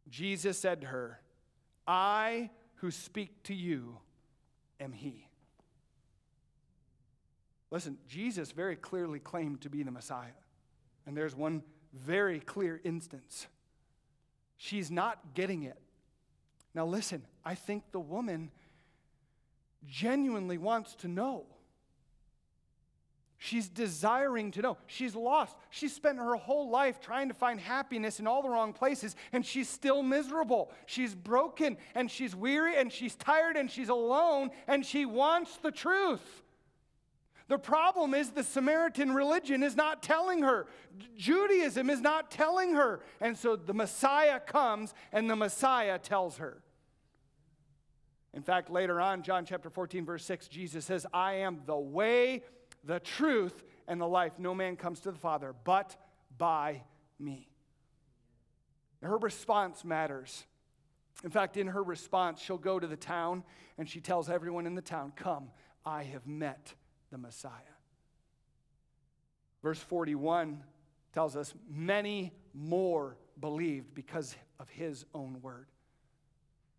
Jesus 0.09 0.57
said 0.57 0.81
to 0.81 0.87
her, 0.87 1.19
I 1.89 2.51
who 2.75 2.91
speak 2.91 3.41
to 3.45 3.55
you 3.55 3.97
am 4.79 4.93
He. 4.93 5.27
Listen, 7.71 7.97
Jesus 8.07 8.51
very 8.51 8.75
clearly 8.75 9.17
claimed 9.17 9.61
to 9.61 9.69
be 9.69 9.81
the 9.81 9.89
Messiah. 9.89 10.37
And 11.07 11.17
there's 11.17 11.35
one 11.35 11.63
very 11.91 12.39
clear 12.39 12.79
instance. 12.83 13.47
She's 14.57 14.91
not 14.91 15.33
getting 15.33 15.63
it. 15.63 15.79
Now, 16.75 16.85
listen, 16.85 17.23
I 17.43 17.55
think 17.55 17.91
the 17.91 17.99
woman 17.99 18.51
genuinely 19.87 20.59
wants 20.59 20.93
to 20.97 21.07
know. 21.07 21.47
She's 23.41 23.69
desiring 23.69 24.51
to 24.51 24.61
know. 24.61 24.77
She's 24.85 25.15
lost. 25.15 25.55
She's 25.69 25.95
spent 25.95 26.17
her 26.17 26.35
whole 26.35 26.69
life 26.69 26.99
trying 26.99 27.29
to 27.29 27.33
find 27.33 27.57
happiness 27.59 28.19
in 28.19 28.27
all 28.27 28.41
the 28.41 28.49
wrong 28.49 28.73
places, 28.73 29.15
and 29.31 29.45
she's 29.45 29.69
still 29.69 30.03
miserable. 30.03 30.71
She's 30.85 31.15
broken, 31.15 31.77
and 31.95 32.11
she's 32.11 32.35
weary, 32.35 32.75
and 32.75 32.91
she's 32.91 33.15
tired, 33.15 33.55
and 33.55 33.71
she's 33.71 33.87
alone, 33.87 34.51
and 34.67 34.85
she 34.85 35.05
wants 35.05 35.55
the 35.57 35.71
truth. 35.71 36.43
The 37.47 37.57
problem 37.57 38.13
is 38.13 38.29
the 38.29 38.43
Samaritan 38.43 39.15
religion 39.15 39.63
is 39.63 39.75
not 39.75 40.03
telling 40.03 40.43
her. 40.43 40.67
Judaism 41.17 41.89
is 41.89 42.01
not 42.01 42.29
telling 42.29 42.75
her. 42.75 42.99
And 43.21 43.35
so 43.35 43.55
the 43.55 43.73
Messiah 43.73 44.39
comes 44.39 44.93
and 45.11 45.27
the 45.27 45.35
Messiah 45.35 45.97
tells 45.97 46.37
her. 46.37 46.61
In 48.35 48.43
fact, 48.43 48.69
later 48.69 49.01
on, 49.01 49.23
John 49.23 49.45
chapter 49.45 49.71
14, 49.71 50.05
verse 50.05 50.23
6, 50.25 50.47
Jesus 50.47 50.85
says, 50.85 51.07
I 51.11 51.37
am 51.37 51.61
the 51.65 51.75
way, 51.75 52.43
the 52.83 52.99
truth, 52.99 53.63
and 53.89 53.99
the 53.99 54.07
life. 54.07 54.33
No 54.37 54.55
man 54.55 54.77
comes 54.77 55.01
to 55.01 55.11
the 55.11 55.17
Father 55.17 55.53
but 55.65 55.97
by 56.37 56.83
me. 57.19 57.49
Her 59.01 59.17
response 59.17 59.83
matters. 59.83 60.45
In 61.23 61.31
fact, 61.31 61.57
in 61.57 61.67
her 61.67 61.83
response, 61.83 62.39
she'll 62.39 62.57
go 62.57 62.79
to 62.79 62.87
the 62.87 62.95
town 62.95 63.43
and 63.77 63.89
she 63.89 63.99
tells 63.99 64.29
everyone 64.29 64.65
in 64.65 64.75
the 64.75 64.81
town, 64.81 65.11
Come, 65.15 65.49
I 65.85 66.03
have 66.03 66.27
met 66.27 66.73
the 67.11 67.17
Messiah. 67.17 67.51
Verse 69.63 69.79
41 69.79 70.63
tells 71.13 71.35
us, 71.35 71.53
Many 71.69 72.33
more 72.53 73.17
believed 73.39 73.95
because 73.95 74.35
of 74.59 74.69
his 74.69 75.05
own 75.13 75.41
word. 75.41 75.67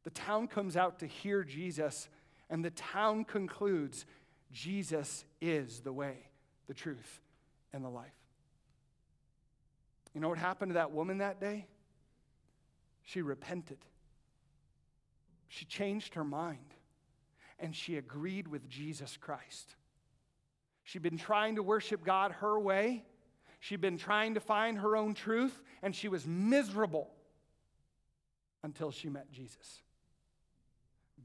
The 0.05 0.11
town 0.11 0.47
comes 0.47 0.77
out 0.77 1.01
to 1.01 1.07
hear 1.07 1.43
Jesus, 1.43 2.09
and 2.49 2.65
the 2.65 2.71
town 2.71 3.25
concludes 3.25 4.07
Jesus 4.53 5.25
is 5.41 5.81
the 5.81 5.93
way, 5.93 6.17
the 6.67 6.75
truth, 6.75 7.21
and 7.73 7.85
the 7.85 7.89
life. 7.89 8.11
You 10.15 10.21
know 10.21 10.29
what 10.29 10.39
happened 10.39 10.71
to 10.71 10.75
that 10.75 10.91
woman 10.91 11.19
that 11.19 11.41
day? 11.41 11.67
She 13.03 13.23
repented. 13.23 13.79
She 15.49 15.65
changed 15.65 16.15
her 16.15 16.25
mind 16.25 16.75
and 17.61 17.77
she 17.77 17.97
agreed 17.97 18.49
with 18.49 18.69
Jesus 18.69 19.17
Christ. 19.17 19.77
She'd 20.83 21.03
been 21.03 21.19
trying 21.19 21.57
to 21.57 21.63
worship 21.63 22.05
God 22.05 22.33
her 22.33 22.59
way. 22.59 23.05
She'd 23.61 23.81
been 23.81 23.99
trying 23.99 24.35
to 24.35 24.41
find 24.41 24.79
her 24.79 24.97
own 24.97 25.13
truth, 25.13 25.63
and 25.83 25.95
she 25.95 26.09
was 26.09 26.27
miserable 26.27 27.11
until 28.63 28.91
she 28.91 29.11
met 29.11 29.31
Jesus. 29.31 29.83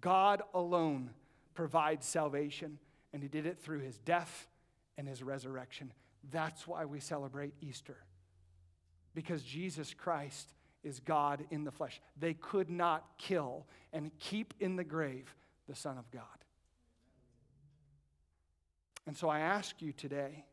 God 0.01 0.41
alone 0.53 1.11
provides 1.53 2.05
salvation, 2.05 2.77
and 3.15 3.23
He 3.23 3.29
did 3.29 3.45
it 3.45 3.57
through 3.57 3.79
His 3.79 3.97
death 3.99 4.49
and 4.97 5.07
His 5.07 5.23
resurrection. 5.23 5.93
That's 6.31 6.67
why 6.67 6.83
we 6.83 6.99
celebrate 6.99 7.53
Easter, 7.61 7.95
because 9.15 9.41
Jesus 9.41 9.93
Christ 9.93 10.53
is 10.83 10.99
God 10.99 11.45
in 11.49 11.63
the 11.63 11.71
flesh. 11.71 12.01
They 12.19 12.33
could 12.33 12.69
not 12.69 13.05
kill 13.17 13.67
and 13.93 14.11
keep 14.19 14.53
in 14.59 14.75
the 14.75 14.83
grave 14.83 15.33
the 15.69 15.75
Son 15.75 15.97
of 15.97 16.11
God. 16.11 16.23
And 19.07 19.15
so 19.15 19.29
I 19.29 19.39
ask 19.39 19.81
you 19.81 19.93
today 19.93 20.43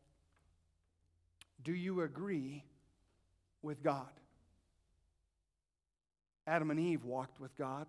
do 1.63 1.73
you 1.73 2.01
agree 2.01 2.63
with 3.61 3.83
God? 3.83 4.09
Adam 6.47 6.71
and 6.71 6.79
Eve 6.79 7.03
walked 7.03 7.41
with 7.41 7.55
God. 7.57 7.87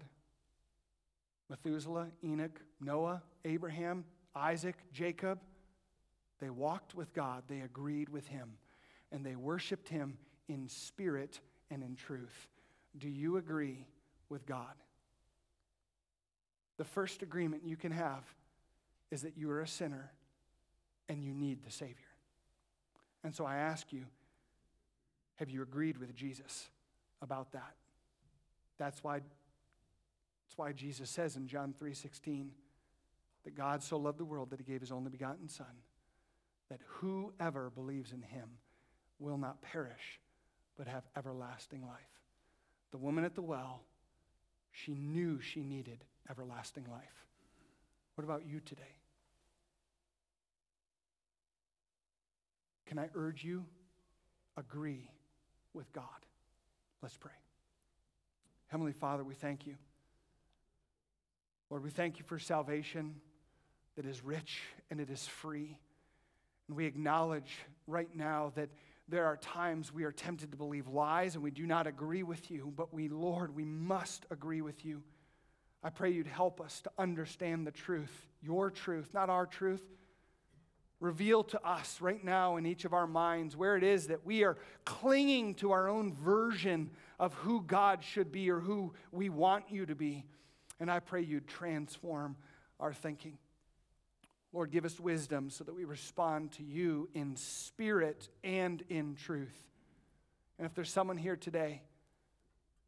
Methuselah, 1.49 2.09
Enoch, 2.25 2.61
Noah, 2.81 3.23
Abraham, 3.45 4.05
Isaac, 4.35 4.77
Jacob, 4.93 5.39
they 6.41 6.51
walked 6.51 6.95
with 6.95 7.13
God, 7.15 7.45
they 7.49 7.61
agreed 7.61 8.09
with 8.09 8.27
Him, 8.29 8.55
and 9.13 9.25
they 9.25 9.37
worshiped 9.37 9.89
Him 9.89 10.19
in 10.49 10.69
spirit 10.69 11.41
and 11.71 11.83
in 11.83 11.95
truth. 11.95 12.49
Do 12.99 13.09
you 13.09 13.37
agree 13.37 13.87
with 14.29 14.47
God? 14.47 14.75
The 16.77 16.85
first 16.85 17.23
agreement 17.23 17.63
you 17.65 17.77
can 17.77 17.93
have 17.93 18.25
is 19.11 19.23
that 19.23 19.37
you 19.37 19.51
are 19.51 19.61
a 19.61 19.69
sinner 19.69 20.11
and 21.09 21.23
you 21.23 21.33
need 21.33 21.63
the 21.63 21.71
Savior. 21.71 21.95
And 23.23 23.35
so 23.35 23.45
I 23.45 23.57
ask 23.57 23.93
you, 23.93 24.05
have 25.37 25.51
you 25.51 25.63
agreed 25.63 25.99
with 25.99 26.15
Jesus 26.15 26.69
about 27.23 27.53
that? 27.53 27.75
That's 28.79 29.03
why, 29.03 29.15
that's 29.17 30.57
why 30.57 30.73
Jesus 30.73 31.11
says 31.11 31.37
in 31.37 31.47
John 31.47 31.75
3:16 31.81 32.51
that 33.45 33.55
God 33.55 33.83
so 33.83 33.97
loved 33.97 34.19
the 34.19 34.25
world 34.25 34.51
that 34.51 34.61
he 34.61 34.65
gave 34.65 34.81
his 34.81 34.93
only 34.93 35.11
begotten 35.11 35.49
Son, 35.49 35.67
that 36.71 36.81
whoever 36.87 37.71
believes 37.71 38.13
in 38.13 38.23
him 38.23 38.49
will 39.19 39.39
not 39.39 39.63
perish, 39.63 40.21
but 40.77 40.87
have 40.87 41.05
everlasting 41.17 41.83
life. 41.83 42.01
The 42.91 42.99
woman 42.99 43.25
at 43.25 43.35
the 43.35 43.43
well, 43.43 43.83
she 44.73 44.95
knew 44.95 45.41
she 45.41 45.63
needed 45.63 46.05
everlasting 46.31 46.85
life. 46.91 47.27
What 48.15 48.25
about 48.25 48.47
you 48.47 48.61
today? 48.61 48.83
Can 52.87 52.99
I 52.99 53.09
urge 53.15 53.45
you? 53.45 53.65
Agree 54.57 55.11
with 55.73 55.93
God. 55.93 56.05
Let's 57.03 57.17
pray. 57.17 57.33
Heavenly 58.69 58.93
Father, 58.93 59.25
we 59.25 59.35
thank 59.35 59.67
you. 59.67 59.75
Lord, 61.71 61.83
we 61.83 61.91
thank 61.91 62.19
you 62.19 62.25
for 62.25 62.39
salvation 62.39 63.17
that 63.97 64.07
is 64.07 64.25
rich 64.25 64.63
and 64.91 65.01
it 65.01 65.11
is 65.11 65.27
free. 65.27 65.79
And 66.69 66.77
we 66.77 66.87
acknowledge 66.87 67.59
right 67.87 68.15
now 68.15 68.53
that 68.57 68.71
there 69.09 69.27
are 69.27 69.37
times 69.37 69.93
we 69.93 70.05
are 70.05 70.13
tempted 70.13 70.51
to 70.51 70.57
believe 70.57 70.89
lies 70.89 71.35
and 71.35 71.45
we 71.45 71.51
do 71.51 71.67
not 71.67 71.87
agree 71.87 72.23
with 72.23 72.51
you, 72.51 72.73
but 72.77 72.93
we, 72.95 73.09
Lord, 73.09 73.55
we 73.55 73.65
must 73.65 74.25
agree 74.31 74.63
with 74.63 74.85
you. 74.85 75.03
I 75.83 75.91
pray 75.91 76.11
you'd 76.11 76.27
help 76.27 76.61
us 76.61 76.81
to 76.83 76.91
understand 76.99 77.67
the 77.67 77.71
truth, 77.71 78.27
your 78.43 78.71
truth, 78.71 79.13
not 79.13 79.29
our 79.29 79.47
truth 79.47 79.83
reveal 81.05 81.45
to 81.45 81.63
us 81.69 82.01
right 82.01 82.25
now 82.25 82.57
in 82.57 82.65
each 82.65 82.85
of 82.85 82.95
our 82.95 83.07
minds 83.07 83.57
where 83.57 83.77
it 83.77 83.83
is 83.83 84.07
that 84.07 84.25
we 84.25 84.43
are 84.43 84.57
clinging 84.85 85.55
to 85.55 85.71
our 85.71 85.87
own 85.89 86.15
version 86.15 86.91
of 87.19 87.35
who 87.35 87.63
God 87.63 88.03
should 88.03 88.33
be 88.33 88.51
or 88.51 88.59
who 88.59 88.95
we 89.13 89.29
want 89.29 89.65
you 89.69 89.85
to 89.87 89.95
be. 89.95 90.25
And 90.81 90.91
I 90.91 91.01
pray 91.01 91.23
you'd 91.23 91.47
transform 91.47 92.37
our 92.81 92.93
thinking. 92.93 93.39
Lord, 94.55 94.71
give 94.71 94.85
us 94.85 95.01
wisdom 95.01 95.51
so 95.51 95.65
that 95.65 95.75
we 95.75 95.85
respond 95.85 96.53
to 96.53 96.63
you 96.63 97.09
in 97.13 97.35
spirit 97.35 98.29
and 98.45 98.85
in 98.89 99.17
truth. 99.17 99.61
And 100.59 100.65
if 100.65 100.75
there's 100.75 100.93
someone 100.93 101.17
here 101.17 101.35
today 101.35 101.83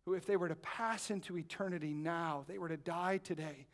who, 0.05 0.15
if 0.15 0.27
they 0.27 0.37
were 0.37 0.47
to 0.49 0.55
pass 0.55 1.11
into 1.11 1.37
eternity 1.37 1.93
now, 1.93 2.45
they 2.47 2.59
were 2.59 2.69
to 2.69 2.77
die 2.77 3.19
today, 3.19 3.67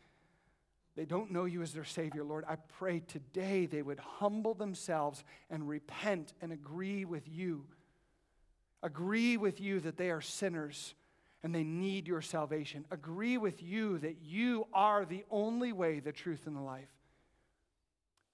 they 0.97 1.05
don't 1.05 1.33
know 1.33 1.45
you 1.45 1.61
as 1.61 1.75
their 1.75 1.85
Savior, 1.85 2.25
Lord. 2.25 2.47
I 2.49 2.57
pray 2.79 3.01
today 3.01 3.67
they 3.67 3.83
would 3.83 3.99
humble 3.99 4.55
themselves 4.55 5.23
and 5.51 5.69
repent 5.69 6.33
and 6.41 6.51
agree 6.51 7.05
with 7.05 7.29
you. 7.29 7.67
Agree 8.83 9.37
with 9.37 9.61
you 9.61 9.81
that 9.81 9.99
they 9.99 10.11
are 10.11 10.23
sinners 10.23 10.95
and 11.43 11.55
they 11.55 11.63
need 11.63 12.09
your 12.09 12.23
salvation. 12.23 12.87
Agree 12.91 13.37
with 13.37 13.63
you 13.63 13.99
that 13.99 14.17
you 14.23 14.67
are 14.73 15.05
the 15.05 15.25
only 15.31 15.73
way, 15.75 16.01
the 16.01 16.13
truth, 16.13 16.47
and 16.47 16.57
the 16.57 16.61
life. 16.61 16.89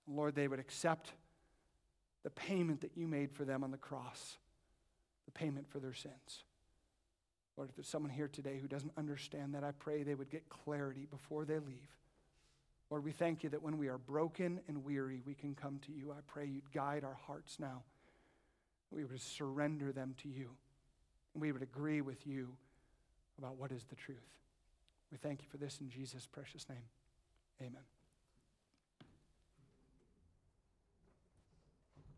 Lord, 0.09 0.35
they 0.35 0.49
would 0.49 0.59
accept 0.59 1.13
the 2.25 2.31
payment 2.31 2.81
that 2.81 2.97
you 2.97 3.07
made 3.07 3.33
for 3.33 3.45
them 3.45 3.63
on 3.63 3.71
the 3.71 3.77
cross, 3.77 4.39
the 5.27 5.33
payment 5.33 5.69
for 5.69 5.79
their 5.79 5.95
sins. 5.95 6.45
Lord, 7.57 7.71
if 7.71 7.77
there's 7.77 7.89
someone 7.89 8.11
here 8.11 8.29
today 8.29 8.59
who 8.61 8.69
doesn't 8.69 8.93
understand 8.97 9.55
that, 9.55 9.65
I 9.65 9.73
pray 9.73 10.03
they 10.03 10.15
would 10.15 10.31
get 10.31 10.49
clarity 10.49 11.07
before 11.11 11.45
they 11.45 11.59
leave. 11.59 11.89
Lord, 12.91 13.05
we 13.05 13.13
thank 13.13 13.43
you 13.43 13.51
that 13.51 13.63
when 13.63 13.79
we 13.79 13.89
are 13.89 13.99
broken 13.99 14.61
and 14.69 14.85
weary, 14.85 15.21
we 15.27 15.35
can 15.35 15.55
come 15.55 15.81
to 15.87 15.93
you. 15.93 16.13
I 16.13 16.21
pray 16.27 16.47
you'd 16.47 16.73
guide 16.73 17.05
our 17.05 17.19
hearts 17.27 17.59
now. 17.59 17.83
We 18.91 19.05
would 19.05 19.21
surrender 19.21 19.93
them 19.93 20.15
to 20.23 20.29
you. 20.29 20.51
And 21.35 21.43
we 21.43 21.53
would 21.53 21.63
agree 21.63 22.01
with 22.01 22.27
you 22.27 22.49
about 23.39 23.57
what 23.57 23.73
is 23.73 23.85
the 23.85 23.97
truth. 23.97 24.17
We 25.11 25.19
thank 25.19 25.43
you 25.43 25.49
for 25.51 25.59
this 25.59 25.79
in 25.81 25.91
Jesus' 25.91 26.27
precious 26.27 26.69
name. 26.69 26.79
Amen. 27.61 27.98